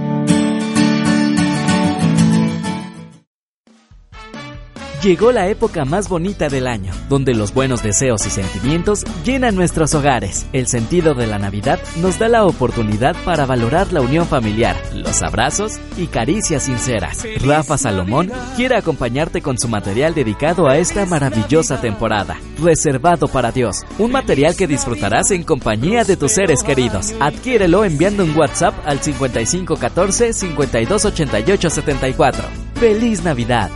Llegó 5.01 5.31
la 5.31 5.47
época 5.47 5.83
más 5.83 6.07
bonita 6.07 6.47
del 6.47 6.67
año, 6.67 6.93
donde 7.09 7.33
los 7.33 7.55
buenos 7.55 7.81
deseos 7.81 8.23
y 8.27 8.29
sentimientos 8.29 9.03
llenan 9.25 9.55
nuestros 9.55 9.95
hogares. 9.95 10.45
El 10.53 10.67
sentido 10.67 11.15
de 11.15 11.25
la 11.25 11.39
Navidad 11.39 11.79
nos 11.95 12.19
da 12.19 12.29
la 12.29 12.45
oportunidad 12.45 13.15
para 13.25 13.47
valorar 13.47 13.91
la 13.91 14.01
unión 14.01 14.27
familiar, 14.27 14.75
los 14.93 15.23
abrazos 15.23 15.79
y 15.97 16.05
caricias 16.05 16.63
sinceras. 16.65 17.25
Rafa 17.43 17.79
Salomón 17.79 18.31
quiere 18.55 18.75
acompañarte 18.75 19.41
con 19.41 19.57
su 19.57 19.67
material 19.67 20.13
dedicado 20.13 20.69
a 20.69 20.77
esta 20.77 21.03
maravillosa 21.07 21.81
temporada, 21.81 22.37
reservado 22.61 23.27
para 23.27 23.51
Dios, 23.51 23.77
un 23.97 24.11
material 24.11 24.55
que 24.55 24.67
disfrutarás 24.67 25.31
en 25.31 25.41
compañía 25.41 26.03
de 26.03 26.15
tus 26.15 26.33
seres 26.33 26.61
queridos. 26.61 27.15
Adquiérelo 27.19 27.85
enviando 27.85 28.23
un 28.23 28.37
WhatsApp 28.37 28.75
al 28.85 29.01
5514 29.01 30.33
5288 30.33 31.69
74. 31.71 32.43
¡Feliz 32.75 33.23
Navidad! 33.23 33.71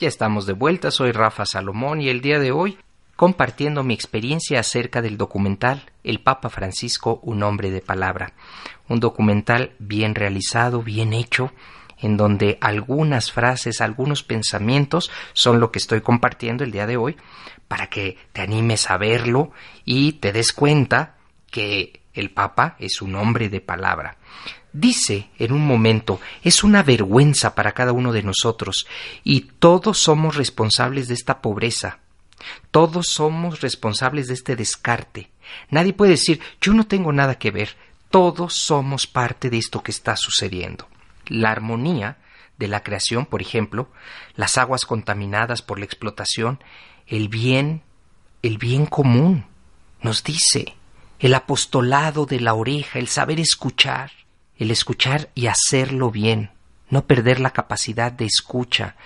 Ya 0.00 0.06
estamos 0.06 0.46
de 0.46 0.52
vuelta, 0.52 0.92
soy 0.92 1.10
Rafa 1.10 1.44
Salomón 1.44 2.00
y 2.00 2.08
el 2.08 2.20
día 2.20 2.38
de 2.38 2.52
hoy 2.52 2.78
compartiendo 3.16 3.82
mi 3.82 3.94
experiencia 3.94 4.60
acerca 4.60 5.02
del 5.02 5.16
documental 5.16 5.90
El 6.04 6.20
Papa 6.20 6.50
Francisco, 6.50 7.18
un 7.24 7.42
hombre 7.42 7.72
de 7.72 7.80
palabra. 7.80 8.32
Un 8.88 9.00
documental 9.00 9.72
bien 9.80 10.14
realizado, 10.14 10.84
bien 10.84 11.12
hecho, 11.12 11.50
en 12.00 12.16
donde 12.16 12.58
algunas 12.60 13.32
frases, 13.32 13.80
algunos 13.80 14.22
pensamientos 14.22 15.10
son 15.32 15.58
lo 15.58 15.72
que 15.72 15.80
estoy 15.80 16.00
compartiendo 16.00 16.62
el 16.62 16.70
día 16.70 16.86
de 16.86 16.96
hoy, 16.96 17.16
para 17.66 17.88
que 17.88 18.18
te 18.32 18.40
animes 18.40 18.88
a 18.92 18.98
verlo 18.98 19.50
y 19.84 20.12
te 20.12 20.32
des 20.32 20.52
cuenta 20.52 21.16
que 21.50 21.97
el 22.14 22.30
Papa 22.30 22.76
es 22.78 23.02
un 23.02 23.14
hombre 23.14 23.48
de 23.48 23.60
palabra. 23.60 24.16
Dice 24.72 25.30
en 25.38 25.52
un 25.52 25.66
momento, 25.66 26.20
es 26.42 26.62
una 26.62 26.82
vergüenza 26.82 27.54
para 27.54 27.72
cada 27.72 27.92
uno 27.92 28.12
de 28.12 28.22
nosotros, 28.22 28.86
y 29.24 29.40
todos 29.58 29.98
somos 29.98 30.36
responsables 30.36 31.08
de 31.08 31.14
esta 31.14 31.40
pobreza. 31.40 32.00
Todos 32.70 33.08
somos 33.08 33.60
responsables 33.60 34.28
de 34.28 34.34
este 34.34 34.56
descarte. 34.56 35.30
Nadie 35.70 35.92
puede 35.92 36.12
decir, 36.12 36.40
yo 36.60 36.72
no 36.74 36.86
tengo 36.86 37.12
nada 37.12 37.38
que 37.38 37.50
ver. 37.50 37.76
Todos 38.10 38.54
somos 38.54 39.06
parte 39.06 39.50
de 39.50 39.58
esto 39.58 39.82
que 39.82 39.90
está 39.90 40.16
sucediendo. 40.16 40.88
La 41.26 41.50
armonía 41.50 42.18
de 42.58 42.68
la 42.68 42.82
creación, 42.82 43.26
por 43.26 43.42
ejemplo, 43.42 43.90
las 44.34 44.58
aguas 44.58 44.84
contaminadas 44.84 45.62
por 45.62 45.78
la 45.78 45.84
explotación, 45.84 46.62
el 47.06 47.28
bien, 47.28 47.82
el 48.42 48.58
bien 48.58 48.86
común, 48.86 49.46
nos 50.00 50.22
dice, 50.22 50.74
el 51.18 51.34
apostolado 51.34 52.26
de 52.26 52.40
la 52.40 52.54
oreja, 52.54 52.98
el 52.98 53.08
saber 53.08 53.40
escuchar, 53.40 54.12
el 54.56 54.70
escuchar 54.70 55.30
y 55.34 55.46
hacerlo 55.46 56.10
bien, 56.10 56.50
no 56.90 57.06
perder 57.06 57.40
la 57.40 57.50
capacidad 57.50 58.12
de 58.12 58.24
escucha 58.24 58.96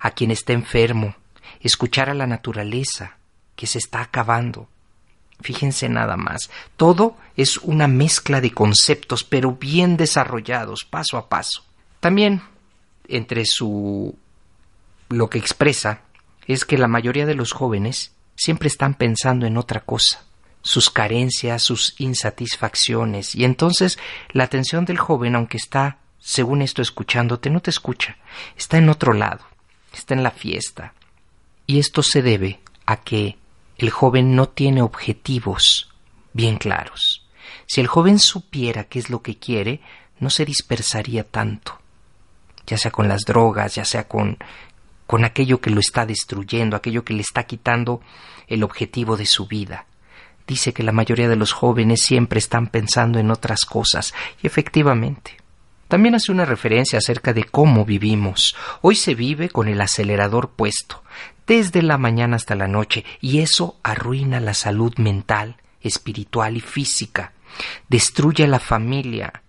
a 0.00 0.10
quien 0.10 0.30
está 0.30 0.52
enfermo, 0.52 1.16
escuchar 1.60 2.10
a 2.10 2.14
la 2.14 2.26
naturaleza 2.26 3.16
que 3.56 3.66
se 3.66 3.78
está 3.78 4.02
acabando. 4.02 4.68
Fíjense 5.40 5.88
nada 5.88 6.16
más, 6.16 6.50
todo 6.76 7.16
es 7.36 7.56
una 7.58 7.88
mezcla 7.88 8.40
de 8.40 8.52
conceptos, 8.52 9.24
pero 9.24 9.52
bien 9.52 9.96
desarrollados, 9.96 10.84
paso 10.84 11.16
a 11.16 11.28
paso. 11.28 11.64
También, 12.00 12.42
entre 13.08 13.44
su 13.44 14.16
lo 15.08 15.28
que 15.28 15.38
expresa, 15.38 16.02
es 16.46 16.64
que 16.64 16.78
la 16.78 16.88
mayoría 16.88 17.26
de 17.26 17.34
los 17.34 17.52
jóvenes 17.52 18.12
siempre 18.34 18.68
están 18.68 18.94
pensando 18.94 19.46
en 19.46 19.56
otra 19.56 19.80
cosa 19.80 20.24
sus 20.62 20.90
carencias, 20.90 21.62
sus 21.62 21.94
insatisfacciones. 21.98 23.34
Y 23.34 23.44
entonces 23.44 23.98
la 24.30 24.44
atención 24.44 24.84
del 24.84 24.98
joven, 24.98 25.34
aunque 25.34 25.56
está, 25.58 25.98
según 26.18 26.62
esto, 26.62 26.80
escuchándote, 26.80 27.50
no 27.50 27.60
te 27.60 27.70
escucha, 27.70 28.16
está 28.56 28.78
en 28.78 28.88
otro 28.88 29.12
lado, 29.12 29.44
está 29.92 30.14
en 30.14 30.22
la 30.22 30.30
fiesta. 30.30 30.94
Y 31.66 31.78
esto 31.78 32.02
se 32.02 32.22
debe 32.22 32.60
a 32.86 32.96
que 32.96 33.36
el 33.76 33.90
joven 33.90 34.34
no 34.34 34.48
tiene 34.48 34.82
objetivos 34.82 35.90
bien 36.32 36.56
claros. 36.56 37.26
Si 37.66 37.80
el 37.80 37.88
joven 37.88 38.18
supiera 38.18 38.84
qué 38.84 38.98
es 38.98 39.10
lo 39.10 39.22
que 39.22 39.38
quiere, 39.38 39.80
no 40.20 40.30
se 40.30 40.44
dispersaría 40.44 41.24
tanto, 41.24 41.80
ya 42.66 42.78
sea 42.78 42.92
con 42.92 43.08
las 43.08 43.22
drogas, 43.22 43.74
ya 43.74 43.84
sea 43.84 44.06
con, 44.06 44.38
con 45.06 45.24
aquello 45.24 45.60
que 45.60 45.70
lo 45.70 45.80
está 45.80 46.06
destruyendo, 46.06 46.76
aquello 46.76 47.04
que 47.04 47.14
le 47.14 47.22
está 47.22 47.44
quitando 47.44 48.00
el 48.46 48.62
objetivo 48.62 49.16
de 49.16 49.26
su 49.26 49.46
vida 49.46 49.86
dice 50.52 50.74
que 50.74 50.82
la 50.82 50.92
mayoría 50.92 51.30
de 51.30 51.36
los 51.36 51.52
jóvenes 51.52 52.02
siempre 52.02 52.38
están 52.38 52.66
pensando 52.66 53.18
en 53.18 53.30
otras 53.30 53.64
cosas, 53.64 54.12
y 54.42 54.46
efectivamente. 54.46 55.38
También 55.88 56.14
hace 56.14 56.30
una 56.30 56.44
referencia 56.44 56.98
acerca 56.98 57.32
de 57.32 57.44
cómo 57.44 57.86
vivimos. 57.86 58.54
Hoy 58.82 58.96
se 58.96 59.14
vive 59.14 59.48
con 59.48 59.66
el 59.68 59.80
acelerador 59.80 60.50
puesto, 60.50 61.02
desde 61.46 61.80
la 61.80 61.96
mañana 61.96 62.36
hasta 62.36 62.54
la 62.54 62.68
noche, 62.68 63.02
y 63.22 63.38
eso 63.38 63.78
arruina 63.82 64.40
la 64.40 64.52
salud 64.52 64.92
mental, 64.98 65.56
espiritual 65.80 66.58
y 66.58 66.60
física. 66.60 67.32
Destruye 67.88 68.46
la 68.46 68.58
familia, 68.58 69.42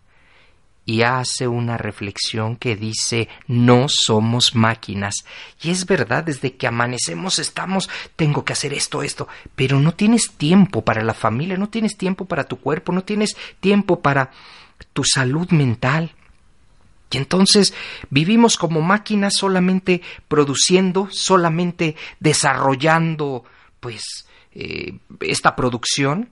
y 0.85 1.03
hace 1.03 1.47
una 1.47 1.77
reflexión 1.77 2.55
que 2.55 2.75
dice 2.75 3.29
no 3.47 3.87
somos 3.87 4.55
máquinas. 4.55 5.25
Y 5.61 5.71
es 5.71 5.85
verdad, 5.85 6.23
desde 6.23 6.55
que 6.55 6.67
amanecemos 6.67 7.39
estamos, 7.39 7.89
tengo 8.15 8.43
que 8.43 8.53
hacer 8.53 8.73
esto, 8.73 9.03
esto, 9.03 9.27
pero 9.55 9.79
no 9.79 9.93
tienes 9.93 10.31
tiempo 10.31 10.83
para 10.83 11.03
la 11.03 11.13
familia, 11.13 11.57
no 11.57 11.69
tienes 11.69 11.97
tiempo 11.97 12.25
para 12.25 12.45
tu 12.45 12.57
cuerpo, 12.59 12.91
no 12.91 13.03
tienes 13.03 13.35
tiempo 13.59 14.01
para 14.01 14.31
tu 14.91 15.03
salud 15.03 15.49
mental. 15.51 16.11
Y 17.11 17.17
entonces 17.17 17.73
vivimos 18.09 18.57
como 18.57 18.81
máquinas 18.81 19.35
solamente 19.37 20.01
produciendo, 20.27 21.07
solamente 21.11 21.95
desarrollando, 22.19 23.45
pues, 23.79 24.27
eh, 24.51 24.97
esta 25.21 25.55
producción. 25.55 26.29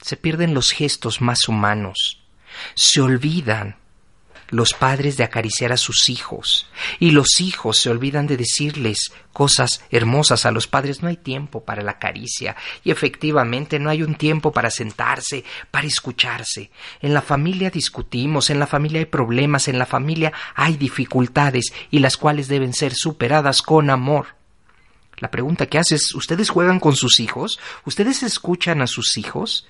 Se 0.00 0.16
pierden 0.16 0.54
los 0.54 0.70
gestos 0.70 1.20
más 1.20 1.48
humanos 1.48 2.25
se 2.74 3.00
olvidan 3.00 3.76
los 4.50 4.74
padres 4.74 5.16
de 5.16 5.24
acariciar 5.24 5.72
a 5.72 5.76
sus 5.76 6.08
hijos 6.08 6.68
y 7.00 7.10
los 7.10 7.40
hijos 7.40 7.78
se 7.78 7.90
olvidan 7.90 8.26
de 8.26 8.36
decirles 8.36 9.12
cosas 9.32 9.82
hermosas 9.90 10.46
a 10.46 10.50
los 10.50 10.66
padres. 10.66 11.02
No 11.02 11.08
hay 11.08 11.16
tiempo 11.16 11.64
para 11.64 11.82
la 11.82 11.98
caricia 11.98 12.56
y 12.84 12.90
efectivamente 12.90 13.78
no 13.78 13.90
hay 13.90 14.02
un 14.02 14.14
tiempo 14.14 14.52
para 14.52 14.70
sentarse, 14.70 15.44
para 15.70 15.86
escucharse. 15.86 16.70
En 17.00 17.12
la 17.12 17.22
familia 17.22 17.70
discutimos, 17.70 18.50
en 18.50 18.58
la 18.58 18.66
familia 18.66 19.00
hay 19.00 19.06
problemas, 19.06 19.68
en 19.68 19.78
la 19.78 19.86
familia 19.86 20.32
hay 20.54 20.76
dificultades 20.76 21.72
y 21.90 21.98
las 21.98 22.16
cuales 22.16 22.48
deben 22.48 22.72
ser 22.72 22.94
superadas 22.94 23.62
con 23.62 23.90
amor. 23.90 24.36
La 25.18 25.30
pregunta 25.30 25.66
que 25.66 25.78
haces, 25.78 26.14
¿ustedes 26.14 26.50
juegan 26.50 26.78
con 26.78 26.94
sus 26.94 27.20
hijos? 27.20 27.58
¿Ustedes 27.84 28.22
escuchan 28.22 28.82
a 28.82 28.86
sus 28.86 29.16
hijos? 29.16 29.66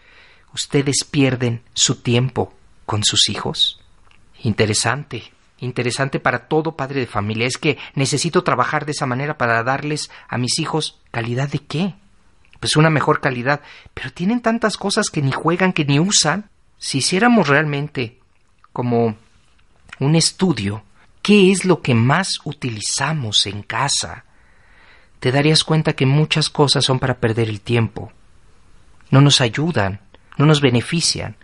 ¿Ustedes 0.53 1.05
pierden 1.09 1.63
su 1.73 1.97
tiempo 1.97 2.56
con 2.87 3.05
sus 3.05 3.29
hijos? 3.29 3.81
Interesante, 4.43 5.33
interesante 5.59 6.21
para 6.21 6.47
todo 6.49 6.77
padre 6.77 7.01
de 7.01 7.07
familia. 7.07 7.47
Es 7.47 7.59
que 7.59 7.79
necesito 7.95 8.45
trabajar 8.45 8.87
de 8.87 8.93
esa 8.93 9.07
manera 9.07 9.37
para 9.37 9.63
darles 9.63 10.11
a 10.29 10.39
mis 10.39 10.59
hijos 10.59 11.01
calidad 11.11 11.49
de 11.49 11.59
qué? 11.59 11.95
Pues 12.61 12.77
una 12.77 12.91
mejor 12.91 13.21
calidad. 13.21 13.61
Pero 13.93 14.13
tienen 14.13 14.41
tantas 14.41 14.77
cosas 14.77 15.11
que 15.11 15.21
ni 15.21 15.33
juegan, 15.33 15.73
que 15.73 15.85
ni 15.85 15.99
usan. 15.99 16.49
Si 16.79 16.99
hiciéramos 16.99 17.49
realmente 17.49 18.21
como 18.73 19.17
un 19.99 20.15
estudio, 20.15 20.85
¿qué 21.23 21.51
es 21.51 21.65
lo 21.65 21.83
que 21.83 21.95
más 21.95 22.41
utilizamos 22.45 23.47
en 23.47 23.63
casa? 23.63 24.25
Te 25.21 25.33
darías 25.33 25.65
cuenta 25.65 25.95
que 25.95 26.07
muchas 26.07 26.51
cosas 26.51 26.85
son 26.85 26.99
para 26.99 27.19
perder 27.19 27.49
el 27.49 27.61
tiempo. 27.61 28.13
No 29.11 29.21
nos 29.21 29.41
ayudan, 29.41 30.01
no 30.37 30.45
nos 30.47 30.61
benefician 30.61 31.37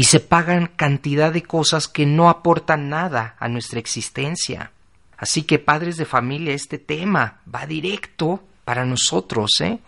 y 0.00 0.04
se 0.04 0.18
pagan 0.18 0.70
cantidad 0.76 1.30
de 1.30 1.42
cosas 1.42 1.86
que 1.86 2.06
no 2.06 2.30
aportan 2.30 2.88
nada 2.88 3.36
a 3.38 3.48
nuestra 3.48 3.80
existencia. 3.80 4.72
Así 5.18 5.42
que 5.42 5.58
padres 5.58 5.98
de 5.98 6.06
familia, 6.06 6.54
este 6.54 6.78
tema 6.78 7.42
va 7.54 7.66
directo 7.66 8.42
para 8.64 8.86
nosotros, 8.86 9.50
¿eh? 9.60 9.78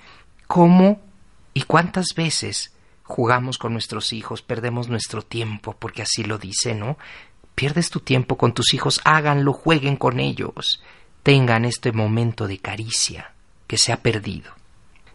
¿Cómo 0.47 1.01
y 1.55 1.63
cuántas 1.63 2.09
veces 2.15 2.75
jugamos 3.05 3.57
con 3.57 3.73
nuestros 3.73 4.13
hijos, 4.13 4.43
perdemos 4.43 4.91
nuestro 4.91 5.23
tiempo, 5.23 5.75
porque 5.79 6.03
así 6.03 6.25
lo 6.25 6.37
dice, 6.37 6.75
¿no? 6.75 6.99
Pierdes 7.55 7.89
tu 7.89 8.01
tiempo 8.01 8.37
con 8.37 8.53
tus 8.53 8.75
hijos, 8.75 9.01
háganlo, 9.05 9.55
jueguen 9.55 9.97
con 9.97 10.21
ellos, 10.21 10.83
tengan 11.23 11.65
este 11.65 11.91
momento 11.91 12.47
de 12.49 12.59
caricia 12.59 13.33
que 13.67 13.79
se 13.79 13.95
ha 13.95 14.03
perdido. 14.03 14.53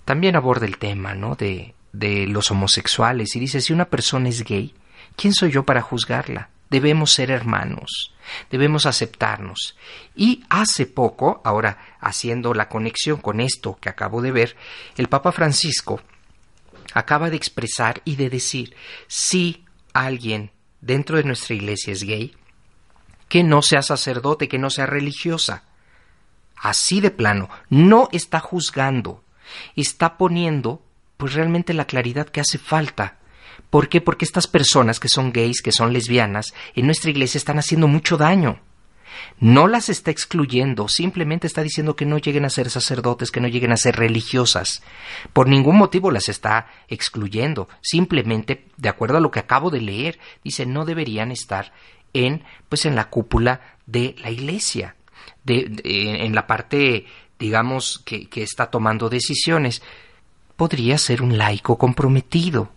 También 0.06 0.36
aborda 0.36 0.66
el 0.66 0.80
tema, 0.80 1.14
¿no? 1.14 1.36
De 1.36 1.76
de 1.98 2.28
los 2.28 2.52
homosexuales 2.52 3.36
y 3.36 3.40
dice, 3.40 3.62
si 3.62 3.74
una 3.74 3.86
persona 3.86 4.30
es 4.30 4.44
gay, 4.44 4.74
¿quién 5.18 5.34
soy 5.34 5.52
yo 5.52 5.66
para 5.66 5.82
juzgarla? 5.82 6.50
Debemos 6.70 7.12
ser 7.12 7.32
hermanos, 7.32 8.14
debemos 8.50 8.86
aceptarnos. 8.86 9.78
Y 10.16 10.44
hace 10.50 10.86
poco, 10.86 11.42
ahora 11.44 11.98
haciendo 12.00 12.54
la 12.54 12.70
conexión 12.70 13.18
con 13.18 13.42
esto 13.42 13.78
que 13.82 13.90
acabo 13.90 14.22
de 14.22 14.32
ver, 14.32 14.56
el 14.96 15.10
Papa 15.10 15.34
Francisco 15.34 16.02
acaba 16.94 17.30
de 17.30 17.36
expresar 17.36 18.02
y 18.06 18.16
de 18.16 18.30
decir, 18.30 18.76
si 19.08 19.66
alguien 19.94 20.52
dentro 20.82 21.18
de 21.18 21.24
nuestra 21.24 21.56
iglesia 21.56 21.92
es 21.94 22.04
gay, 22.04 22.36
que 23.28 23.44
no 23.44 23.62
sea 23.62 23.82
sacerdote, 23.82 24.48
que 24.48 24.60
no 24.60 24.70
sea 24.70 24.86
religiosa. 24.86 25.64
Así 26.56 27.02
de 27.02 27.12
plano, 27.12 27.50
no 27.70 28.10
está 28.12 28.40
juzgando, 28.40 29.24
está 29.76 30.18
poniendo 30.18 30.82
pues 31.18 31.34
realmente 31.34 31.74
la 31.74 31.86
claridad 31.86 32.28
que 32.28 32.42
hace 32.42 32.58
falta. 32.58 33.17
¿Por 33.70 33.90
qué? 33.90 34.02
Porque 34.02 34.26
estas 34.26 34.48
personas 34.48 35.00
que 35.00 35.10
son 35.10 35.32
gays, 35.32 35.62
que 35.62 35.72
son 35.72 35.94
lesbianas, 35.94 36.54
en 36.76 36.86
nuestra 36.86 37.12
iglesia 37.12 37.38
están 37.38 37.60
haciendo 37.60 37.88
mucho 37.88 38.18
daño. 38.18 38.60
No 39.40 39.68
las 39.68 39.90
está 39.90 40.12
excluyendo, 40.12 40.88
simplemente 40.88 41.48
está 41.48 41.64
diciendo 41.64 41.96
que 41.96 42.06
no 42.06 42.18
lleguen 42.18 42.46
a 42.46 42.50
ser 42.50 42.70
sacerdotes, 42.70 43.32
que 43.32 43.40
no 43.40 43.48
lleguen 43.48 43.72
a 43.72 43.78
ser 43.78 43.96
religiosas. 43.96 44.84
Por 45.34 45.48
ningún 45.48 45.78
motivo 45.78 46.12
las 46.12 46.30
está 46.30 46.68
excluyendo, 46.88 47.68
simplemente, 47.82 48.66
de 48.78 48.90
acuerdo 48.90 49.18
a 49.18 49.22
lo 49.22 49.32
que 49.32 49.40
acabo 49.40 49.70
de 49.70 49.82
leer, 49.82 50.20
dice 50.44 50.66
no 50.66 50.86
deberían 50.86 51.32
estar 51.32 51.74
en, 52.14 52.44
pues 52.70 52.86
en 52.86 52.96
la 52.96 53.10
cúpula 53.10 53.62
de 53.86 54.16
la 54.20 54.32
iglesia, 54.32 54.96
de, 55.44 55.82
en 55.84 56.34
la 56.34 56.48
parte, 56.48 57.06
digamos, 57.38 58.02
que, 58.06 58.28
que 58.28 58.44
está 58.44 58.70
tomando 58.70 59.10
decisiones 59.10 59.82
podría 60.56 60.98
ser 60.98 61.22
un 61.22 61.38
laico 61.38 61.78
comprometido. 61.78 62.72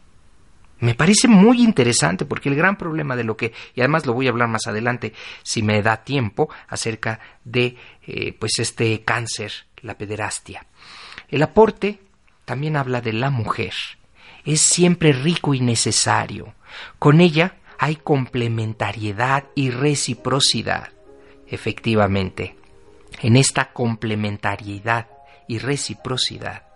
Me 0.81 0.95
parece 0.95 1.29
muy 1.29 1.63
interesante 1.63 2.25
porque 2.25 2.49
el 2.49 2.57
gran 2.57 2.77
problema 2.77 3.15
de 3.15 3.25
lo 3.25 3.37
que, 3.37 3.53
y 3.75 3.81
además 3.81 4.07
lo 4.07 4.15
voy 4.15 4.27
a 4.27 4.31
hablar 4.31 4.49
más 4.49 4.67
adelante 4.67 5.13
si 5.43 5.63
me 5.63 5.83
da 5.83 5.99
tiempo, 6.05 6.49
acerca 6.69 7.21
de 7.45 7.77
eh, 8.07 8.33
pues 8.39 8.59
este 8.59 9.03
cáncer, 9.03 9.53
la 9.83 9.97
pederastia. 9.99 10.67
El 11.29 11.43
aporte 11.43 12.01
también 12.47 12.77
habla 12.77 13.03
de 13.03 13.13
la 13.13 13.31
mujer. 13.31 13.75
Es 14.45 14.63
siempre 14.63 15.13
rico 15.13 15.53
y 15.53 15.61
necesario. 15.61 16.55
Con 16.99 17.21
ella 17.21 17.57
hay 17.79 17.97
complementariedad 17.97 19.45
y 19.55 19.71
reciprocidad. 19.71 20.89
Efectivamente, 21.47 22.57
en 23.21 23.37
esta 23.37 23.73
complementariedad 23.73 25.09
y 25.47 25.59
reciprocidad 25.59 26.70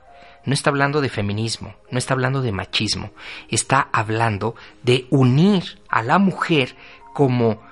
no 0.44 0.52
está 0.52 0.70
hablando 0.70 1.00
de 1.00 1.08
feminismo, 1.08 1.74
no 1.90 1.98
está 1.98 2.14
hablando 2.14 2.42
de 2.42 2.52
machismo, 2.52 3.10
está 3.48 3.88
hablando 3.92 4.54
de 4.82 5.06
unir 5.10 5.80
a 5.88 6.02
la 6.02 6.18
mujer 6.18 6.76
como 7.12 7.62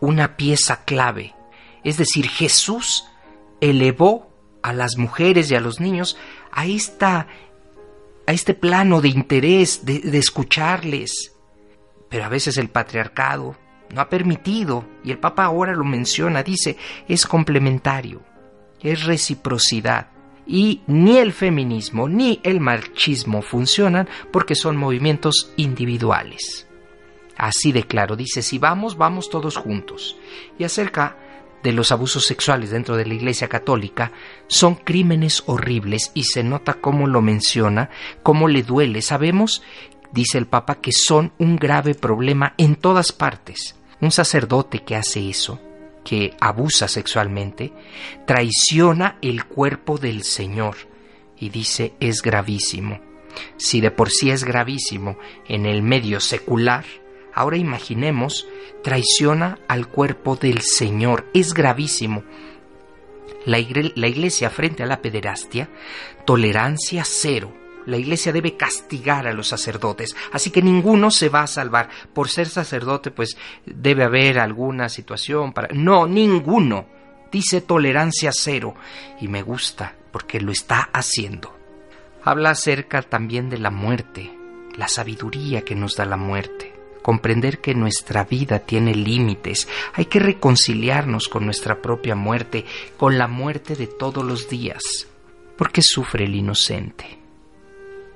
una 0.00 0.36
pieza 0.36 0.84
clave. 0.84 1.34
Es 1.82 1.96
decir, 1.96 2.28
Jesús 2.28 3.04
elevó 3.60 4.30
a 4.62 4.72
las 4.72 4.96
mujeres 4.96 5.50
y 5.50 5.56
a 5.56 5.60
los 5.60 5.80
niños 5.80 6.16
a 6.52 6.66
esta 6.66 7.26
a 8.26 8.32
este 8.32 8.54
plano 8.54 9.00
de 9.00 9.08
interés, 9.08 9.84
de, 9.84 9.98
de 9.98 10.18
escucharles. 10.18 11.34
Pero 12.08 12.24
a 12.24 12.28
veces 12.28 12.58
el 12.58 12.68
patriarcado 12.68 13.56
no 13.92 14.00
ha 14.00 14.08
permitido, 14.08 14.84
y 15.02 15.10
el 15.10 15.18
Papa 15.18 15.44
ahora 15.44 15.72
lo 15.72 15.84
menciona, 15.84 16.44
dice, 16.44 16.76
es 17.08 17.26
complementario, 17.26 18.22
es 18.80 19.04
reciprocidad 19.04 20.10
y 20.50 20.80
ni 20.88 21.18
el 21.18 21.32
feminismo 21.32 22.08
ni 22.08 22.40
el 22.42 22.58
machismo 22.58 23.40
funcionan 23.40 24.08
porque 24.32 24.56
son 24.56 24.76
movimientos 24.76 25.52
individuales. 25.56 26.66
Así 27.36 27.70
de 27.70 27.84
claro, 27.84 28.16
dice, 28.16 28.42
si 28.42 28.58
vamos, 28.58 28.96
vamos 28.96 29.30
todos 29.30 29.56
juntos. 29.56 30.16
Y 30.58 30.64
acerca 30.64 31.16
de 31.62 31.72
los 31.72 31.92
abusos 31.92 32.24
sexuales 32.26 32.70
dentro 32.70 32.96
de 32.96 33.06
la 33.06 33.14
Iglesia 33.14 33.48
Católica, 33.48 34.10
son 34.48 34.74
crímenes 34.74 35.44
horribles 35.46 36.10
y 36.14 36.24
se 36.24 36.42
nota 36.42 36.74
cómo 36.74 37.06
lo 37.06 37.22
menciona, 37.22 37.88
cómo 38.24 38.48
le 38.48 38.64
duele. 38.64 39.02
Sabemos, 39.02 39.62
dice 40.10 40.36
el 40.36 40.46
Papa, 40.46 40.80
que 40.80 40.90
son 40.92 41.32
un 41.38 41.56
grave 41.56 41.94
problema 41.94 42.54
en 42.58 42.74
todas 42.74 43.12
partes. 43.12 43.76
Un 44.00 44.10
sacerdote 44.10 44.80
que 44.80 44.96
hace 44.96 45.30
eso 45.30 45.60
que 46.04 46.34
abusa 46.40 46.88
sexualmente, 46.88 47.72
traiciona 48.26 49.18
el 49.22 49.44
cuerpo 49.44 49.98
del 49.98 50.22
Señor 50.22 50.76
y 51.38 51.48
dice 51.50 51.94
es 52.00 52.22
gravísimo. 52.22 53.00
Si 53.56 53.80
de 53.80 53.90
por 53.90 54.10
sí 54.10 54.30
es 54.30 54.44
gravísimo 54.44 55.16
en 55.48 55.66
el 55.66 55.82
medio 55.82 56.20
secular, 56.20 56.84
ahora 57.34 57.56
imaginemos, 57.56 58.46
traiciona 58.82 59.58
al 59.68 59.88
cuerpo 59.88 60.36
del 60.36 60.60
Señor, 60.60 61.26
es 61.34 61.54
gravísimo. 61.54 62.24
La, 63.46 63.58
iglesia 63.58 64.50
frente 64.50 64.82
a 64.82 64.86
la 64.86 65.00
pederastia, 65.00 65.70
tolerancia 66.26 67.04
cero, 67.06 67.52
la 67.90 67.96
iglesia 67.96 68.32
debe 68.32 68.56
castigar 68.56 69.26
a 69.26 69.32
los 69.32 69.48
sacerdotes, 69.48 70.16
así 70.32 70.50
que 70.50 70.62
ninguno 70.62 71.10
se 71.10 71.28
va 71.28 71.42
a 71.42 71.46
salvar. 71.46 71.90
Por 72.14 72.28
ser 72.28 72.48
sacerdote, 72.48 73.10
pues 73.10 73.36
debe 73.66 74.04
haber 74.04 74.38
alguna 74.38 74.88
situación 74.88 75.52
para... 75.52 75.68
No, 75.74 76.06
ninguno. 76.06 76.86
Dice 77.30 77.60
tolerancia 77.60 78.30
cero. 78.32 78.74
Y 79.20 79.28
me 79.28 79.42
gusta, 79.42 79.94
porque 80.12 80.40
lo 80.40 80.52
está 80.52 80.88
haciendo. 80.92 81.56
Habla 82.22 82.50
acerca 82.50 83.02
también 83.02 83.50
de 83.50 83.58
la 83.58 83.70
muerte, 83.70 84.30
la 84.76 84.88
sabiduría 84.88 85.62
que 85.62 85.74
nos 85.74 85.96
da 85.96 86.04
la 86.04 86.16
muerte. 86.16 86.72
Comprender 87.02 87.60
que 87.60 87.74
nuestra 87.74 88.24
vida 88.24 88.60
tiene 88.60 88.94
límites. 88.94 89.68
Hay 89.94 90.04
que 90.04 90.20
reconciliarnos 90.20 91.28
con 91.28 91.44
nuestra 91.44 91.80
propia 91.80 92.14
muerte, 92.14 92.66
con 92.96 93.16
la 93.16 93.26
muerte 93.26 93.74
de 93.74 93.86
todos 93.86 94.24
los 94.24 94.48
días. 94.48 95.06
¿Por 95.56 95.72
qué 95.72 95.80
sufre 95.82 96.24
el 96.24 96.34
inocente? 96.34 97.19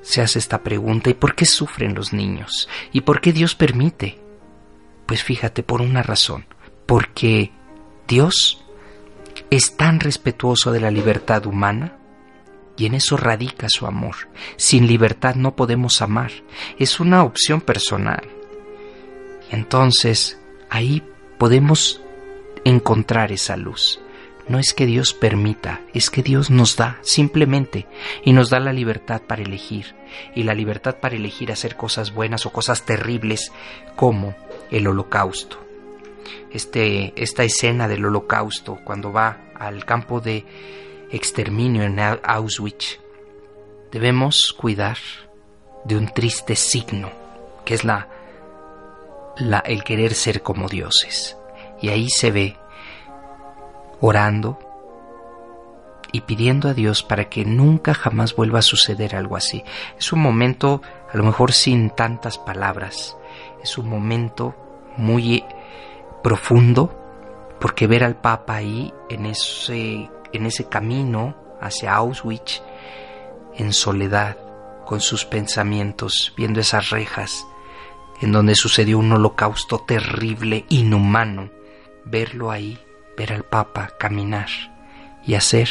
Se 0.05 0.21
hace 0.21 0.39
esta 0.39 0.63
pregunta, 0.63 1.09
¿y 1.09 1.15
por 1.15 1.35
qué 1.35 1.47
sufren 1.47 1.95
los 1.95 2.13
niños? 2.13 2.69
¿Y 2.93 3.01
por 3.01 3.23
qué 3.23 3.33
Dios 3.33 3.55
permite? 3.55 4.21
Pues 5.07 5.23
fíjate, 5.23 5.63
por 5.63 5.81
una 5.81 6.03
razón, 6.03 6.47
porque 6.87 7.53
Dios 8.07 8.63
es 9.51 9.77
tan 9.77 10.01
respetuoso 10.01 10.73
de 10.73 10.81
la 10.81 10.91
libertad 10.91 11.47
humana 11.47 11.97
y 12.77 12.85
en 12.85 12.95
eso 12.95 13.17
radica 13.17 13.69
su 13.71 13.87
amor. 13.87 14.15
Sin 14.57 14.87
libertad 14.87 15.37
no 15.37 15.57
podemos 15.57 16.03
amar, 16.03 16.33
es 16.79 17.01
una 17.01 17.25
opción 17.25 17.63
personal. 17.63 18.29
Y 19.51 19.55
entonces 19.55 20.39
ahí 20.69 21.03
podemos 21.39 22.03
encontrar 22.65 23.33
esa 23.33 23.57
luz. 23.57 24.01
No 24.47 24.59
es 24.59 24.75
que 24.75 24.85
Dios 24.85 25.15
permita, 25.15 25.81
es 25.95 26.11
que 26.11 26.23
Dios 26.23 26.51
nos 26.51 26.77
da 26.77 26.99
simplemente 27.01 27.87
y 28.25 28.33
nos 28.33 28.51
da 28.51 28.61
la 28.61 28.73
libertad 28.73 29.23
para 29.23 29.43
elegir 29.43 29.95
y 30.35 30.43
la 30.43 30.55
libertad 30.55 30.97
para 31.01 31.17
elegir 31.17 31.51
hacer 31.51 31.77
cosas 31.77 32.13
buenas 32.13 32.45
o 32.45 32.53
cosas 32.53 32.85
terribles 32.85 33.53
como 33.97 34.35
el 34.71 34.87
holocausto. 34.87 35.59
Este, 36.51 37.13
esta 37.17 37.43
escena 37.43 37.89
del 37.89 38.05
holocausto 38.05 38.79
cuando 38.85 39.13
va 39.13 39.39
al 39.55 39.85
campo 39.85 40.21
de 40.21 40.45
exterminio 41.11 41.83
en 41.83 41.99
Auschwitz, 41.99 43.01
debemos 43.93 44.53
cuidar 44.53 44.99
de 45.85 45.97
un 45.97 46.09
triste 46.09 46.55
signo 46.55 47.11
que 47.65 47.75
es 47.75 47.85
la, 47.85 48.09
la, 49.39 49.61
el 49.61 49.85
querer 49.85 50.15
ser 50.15 50.43
como 50.43 50.69
dioses. 50.69 51.37
Y 51.81 51.89
ahí 51.89 52.09
se 52.09 52.31
ve 52.31 52.57
orando 54.01 54.59
y 56.13 56.21
pidiendo 56.21 56.69
a 56.69 56.75
Dios 56.75 57.03
para 57.03 57.29
que 57.29 57.45
nunca 57.45 57.93
jamás 57.93 58.37
vuelva 58.37 58.61
a 58.61 58.63
suceder 58.63 59.17
algo 59.17 59.37
así. 59.37 59.65
Es 59.99 60.13
un 60.13 60.21
momento, 60.21 60.81
a 61.13 61.17
lo 61.17 61.25
mejor 61.25 61.53
sin 61.53 61.91
tantas 61.91 62.39
palabras, 62.39 63.17
es 63.63 63.77
un 63.79 63.89
momento 63.89 64.55
muy 64.97 65.45
profundo, 66.23 66.95
porque 67.59 67.87
ver 67.87 68.05
al 68.05 68.15
Papa 68.15 68.57
ahí 68.57 68.95
en 69.09 69.27
ese, 69.27 70.09
en 70.33 70.47
ese 70.47 70.69
camino 70.69 71.35
hacia 71.61 71.95
Auschwitz, 71.95 72.63
en 73.57 73.73
soledad, 73.73 74.37
con 74.85 75.01
sus 75.01 75.25
pensamientos, 75.25 76.33
viendo 76.37 76.61
esas 76.61 76.91
rejas, 76.91 77.47
en 78.21 78.33
donde 78.33 78.55
sucedió 78.55 78.99
un 78.99 79.11
holocausto 79.13 79.81
terrible, 79.81 80.65
inhumano, 80.69 81.51
verlo 82.05 82.51
ahí, 82.51 82.79
ver 83.17 83.33
al 83.33 83.45
Papa 83.45 83.93
caminar 83.99 84.49
y 85.27 85.35
hacer 85.35 85.69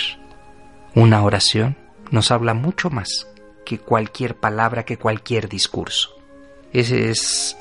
una 0.95 1.23
oración, 1.23 1.77
nos 2.11 2.31
habla 2.31 2.53
mucho 2.53 2.89
más 2.89 3.27
que 3.65 3.79
cualquier 3.79 4.35
palabra, 4.35 4.83
que 4.83 4.97
cualquier 4.97 5.49
discurso. 5.49 6.09
Ese 6.71 7.09
es 7.09 7.57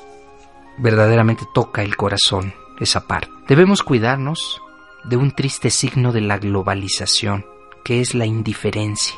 verdaderamente 0.77 1.45
toca 1.53 1.83
el 1.83 1.95
corazón 1.95 2.53
esa 2.79 3.07
parte. 3.07 3.29
Debemos 3.47 3.83
cuidarnos 3.83 4.61
de 5.03 5.17
un 5.17 5.31
triste 5.31 5.69
signo 5.69 6.11
de 6.11 6.21
la 6.21 6.37
globalización, 6.37 7.45
que 7.83 8.01
es 8.01 8.15
la 8.15 8.25
indiferencia. 8.25 9.15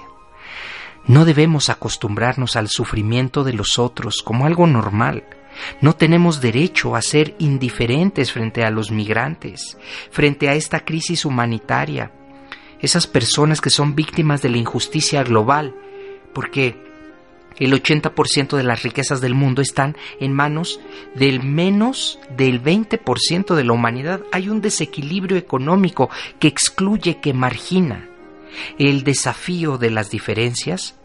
No 1.07 1.23
debemos 1.25 1.69
acostumbrarnos 1.69 2.55
al 2.55 2.67
sufrimiento 2.67 3.43
de 3.43 3.53
los 3.53 3.77
otros 3.77 4.23
como 4.23 4.45
algo 4.45 4.65
normal. 4.65 5.23
No 5.81 5.95
tenemos 5.95 6.41
derecho 6.41 6.95
a 6.95 7.01
ser 7.01 7.35
indiferentes 7.39 8.31
frente 8.31 8.63
a 8.63 8.69
los 8.69 8.91
migrantes, 8.91 9.77
frente 10.11 10.49
a 10.49 10.55
esta 10.55 10.81
crisis 10.81 11.25
humanitaria, 11.25 12.11
esas 12.79 13.07
personas 13.07 13.61
que 13.61 13.69
son 13.69 13.95
víctimas 13.95 14.41
de 14.41 14.49
la 14.49 14.57
injusticia 14.57 15.23
global, 15.23 15.75
porque 16.33 16.83
el 17.57 17.71
80% 17.71 18.57
de 18.57 18.63
las 18.63 18.83
riquezas 18.83 19.21
del 19.21 19.33
mundo 19.33 19.61
están 19.61 19.95
en 20.19 20.33
manos 20.33 20.81
del 21.15 21.41
menos 21.41 22.19
del 22.35 22.61
20% 22.61 23.55
de 23.55 23.63
la 23.63 23.73
humanidad. 23.73 24.21
Hay 24.33 24.49
un 24.49 24.61
desequilibrio 24.61 25.37
económico 25.37 26.09
que 26.39 26.49
excluye, 26.49 27.21
que 27.21 27.33
margina. 27.33 28.09
El 28.77 29.03
desafío 29.03 29.77
de 29.77 29.89
las 29.89 30.09
diferencias 30.09 30.95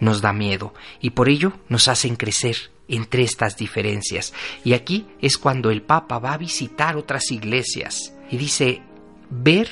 nos 0.00 0.20
da 0.20 0.32
miedo 0.32 0.74
y 1.00 1.10
por 1.10 1.28
ello 1.28 1.54
nos 1.68 1.88
hacen 1.88 2.16
crecer 2.16 2.73
entre 2.88 3.22
estas 3.22 3.56
diferencias. 3.56 4.32
Y 4.64 4.74
aquí 4.74 5.06
es 5.20 5.38
cuando 5.38 5.70
el 5.70 5.82
Papa 5.82 6.18
va 6.18 6.34
a 6.34 6.38
visitar 6.38 6.96
otras 6.96 7.30
iglesias 7.30 8.14
y 8.30 8.36
dice, 8.36 8.82
ver 9.30 9.68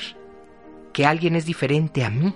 que 0.91 1.05
alguien 1.05 1.35
es 1.35 1.45
diferente 1.45 2.03
a 2.03 2.09
mí, 2.09 2.33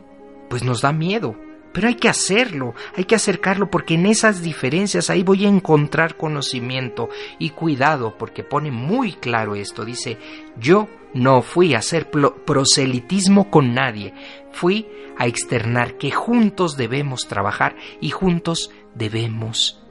pues 0.50 0.64
nos 0.64 0.82
da 0.82 0.92
miedo 0.92 1.36
pero 1.78 1.90
hay 1.90 1.96
que 1.96 2.10
hacerlo, 2.10 2.74
hay 2.96 3.04
que 3.04 3.14
acercarlo 3.14 3.70
porque 3.70 3.94
en 3.94 4.08
esas 4.08 4.42
diferencias 4.42 5.12
ahí 5.12 5.22
voy 5.22 5.46
a 5.46 5.48
encontrar 5.48 6.18
conocimiento 6.18 7.08
y 7.38 7.52
cuidado 7.52 8.18
porque 8.18 8.44
pone 8.44 8.72
muy 8.72 9.14
claro 9.14 9.54
esto. 9.54 9.86
Dice, 9.86 10.18
yo 10.60 10.88
no 11.14 11.44
fui 11.44 11.76
a 11.76 11.78
hacer 11.78 12.10
proselitismo 12.10 13.52
con 13.52 13.76
nadie, 13.76 14.16
fui 14.52 14.88
a 15.20 15.28
externar 15.28 16.00
que 16.00 16.10
juntos 16.10 16.78
debemos 16.78 17.28
trabajar 17.28 17.76
y 18.02 18.10
juntos 18.10 18.72
debemos 18.96 19.87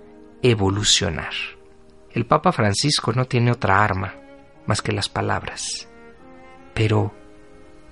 evolucionar. 0.50 1.32
El 2.12 2.26
Papa 2.26 2.52
Francisco 2.52 3.12
no 3.12 3.26
tiene 3.26 3.52
otra 3.52 3.82
arma 3.84 4.14
más 4.66 4.82
que 4.82 4.92
las 4.92 5.08
palabras, 5.08 5.88
pero 6.74 7.14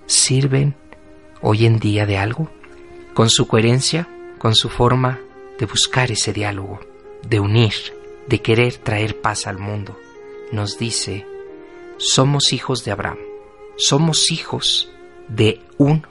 ¿sirven 0.07 0.77
hoy 1.43 1.67
en 1.67 1.79
día 1.79 2.07
de 2.07 2.19
algo? 2.19 2.51
con 3.15 3.31
su 3.31 3.47
coherencia, 3.47 4.09
con 4.39 4.55
su 4.55 4.69
forma 4.69 5.21
de 5.59 5.67
buscar 5.67 6.11
ese 6.11 6.33
diálogo, 6.33 6.81
de 7.27 7.41
unir, 7.41 7.73
de 8.27 8.43
querer 8.43 8.77
traer 8.77 9.21
paz 9.21 9.47
al 9.47 9.59
mundo. 9.59 9.97
Nos 10.53 10.79
dice, 10.79 11.27
somos 11.97 12.53
hijos 12.53 12.85
de 12.85 12.91
Abraham, 12.91 13.19
somos 13.77 14.31
hijos 14.31 14.91
de 15.29 15.63
un 15.79 16.07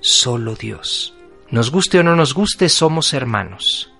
solo 0.00 0.56
Dios. 0.56 1.14
Nos 1.50 1.70
guste 1.70 2.00
o 2.00 2.02
no 2.02 2.16
nos 2.16 2.34
guste, 2.34 2.68
somos 2.68 3.14
hermanos, 3.14 3.91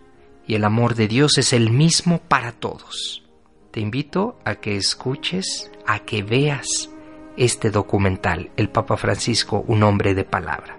y 0.47 0.55
el 0.55 0.65
amor 0.65 0.95
de 0.95 1.09
Dios 1.09 1.39
es 1.39 1.53
el 1.53 1.71
mismo 1.71 2.19
para 2.19 2.53
todos. 2.53 3.23
Te 3.71 3.81
invito 3.81 4.39
a 4.45 4.57
que 4.57 4.77
escuches, 4.77 5.71
a 5.87 6.01
que 6.01 6.23
veas 6.23 6.91
este 7.37 7.71
documental, 7.71 8.51
El 8.57 8.69
Papa 8.69 8.97
Francisco, 8.97 9.65
un 9.67 9.83
hombre 9.83 10.15
de 10.15 10.25
palabra. 10.25 10.77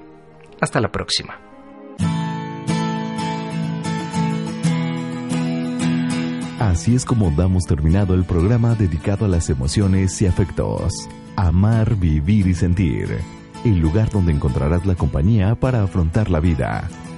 Hasta 0.61 0.79
la 0.79 0.91
próxima. 0.91 1.39
Así 6.59 6.95
es 6.95 7.05
como 7.05 7.31
damos 7.31 7.65
terminado 7.65 8.13
el 8.13 8.23
programa 8.23 8.75
dedicado 8.75 9.25
a 9.25 9.27
las 9.27 9.49
emociones 9.49 10.21
y 10.21 10.27
afectos. 10.27 10.93
Amar, 11.35 11.95
vivir 11.95 12.47
y 12.47 12.53
sentir. 12.53 13.19
El 13.65 13.79
lugar 13.79 14.09
donde 14.09 14.31
encontrarás 14.31 14.85
la 14.85 14.95
compañía 14.95 15.55
para 15.55 15.83
afrontar 15.83 16.29
la 16.29 16.39
vida. 16.39 16.89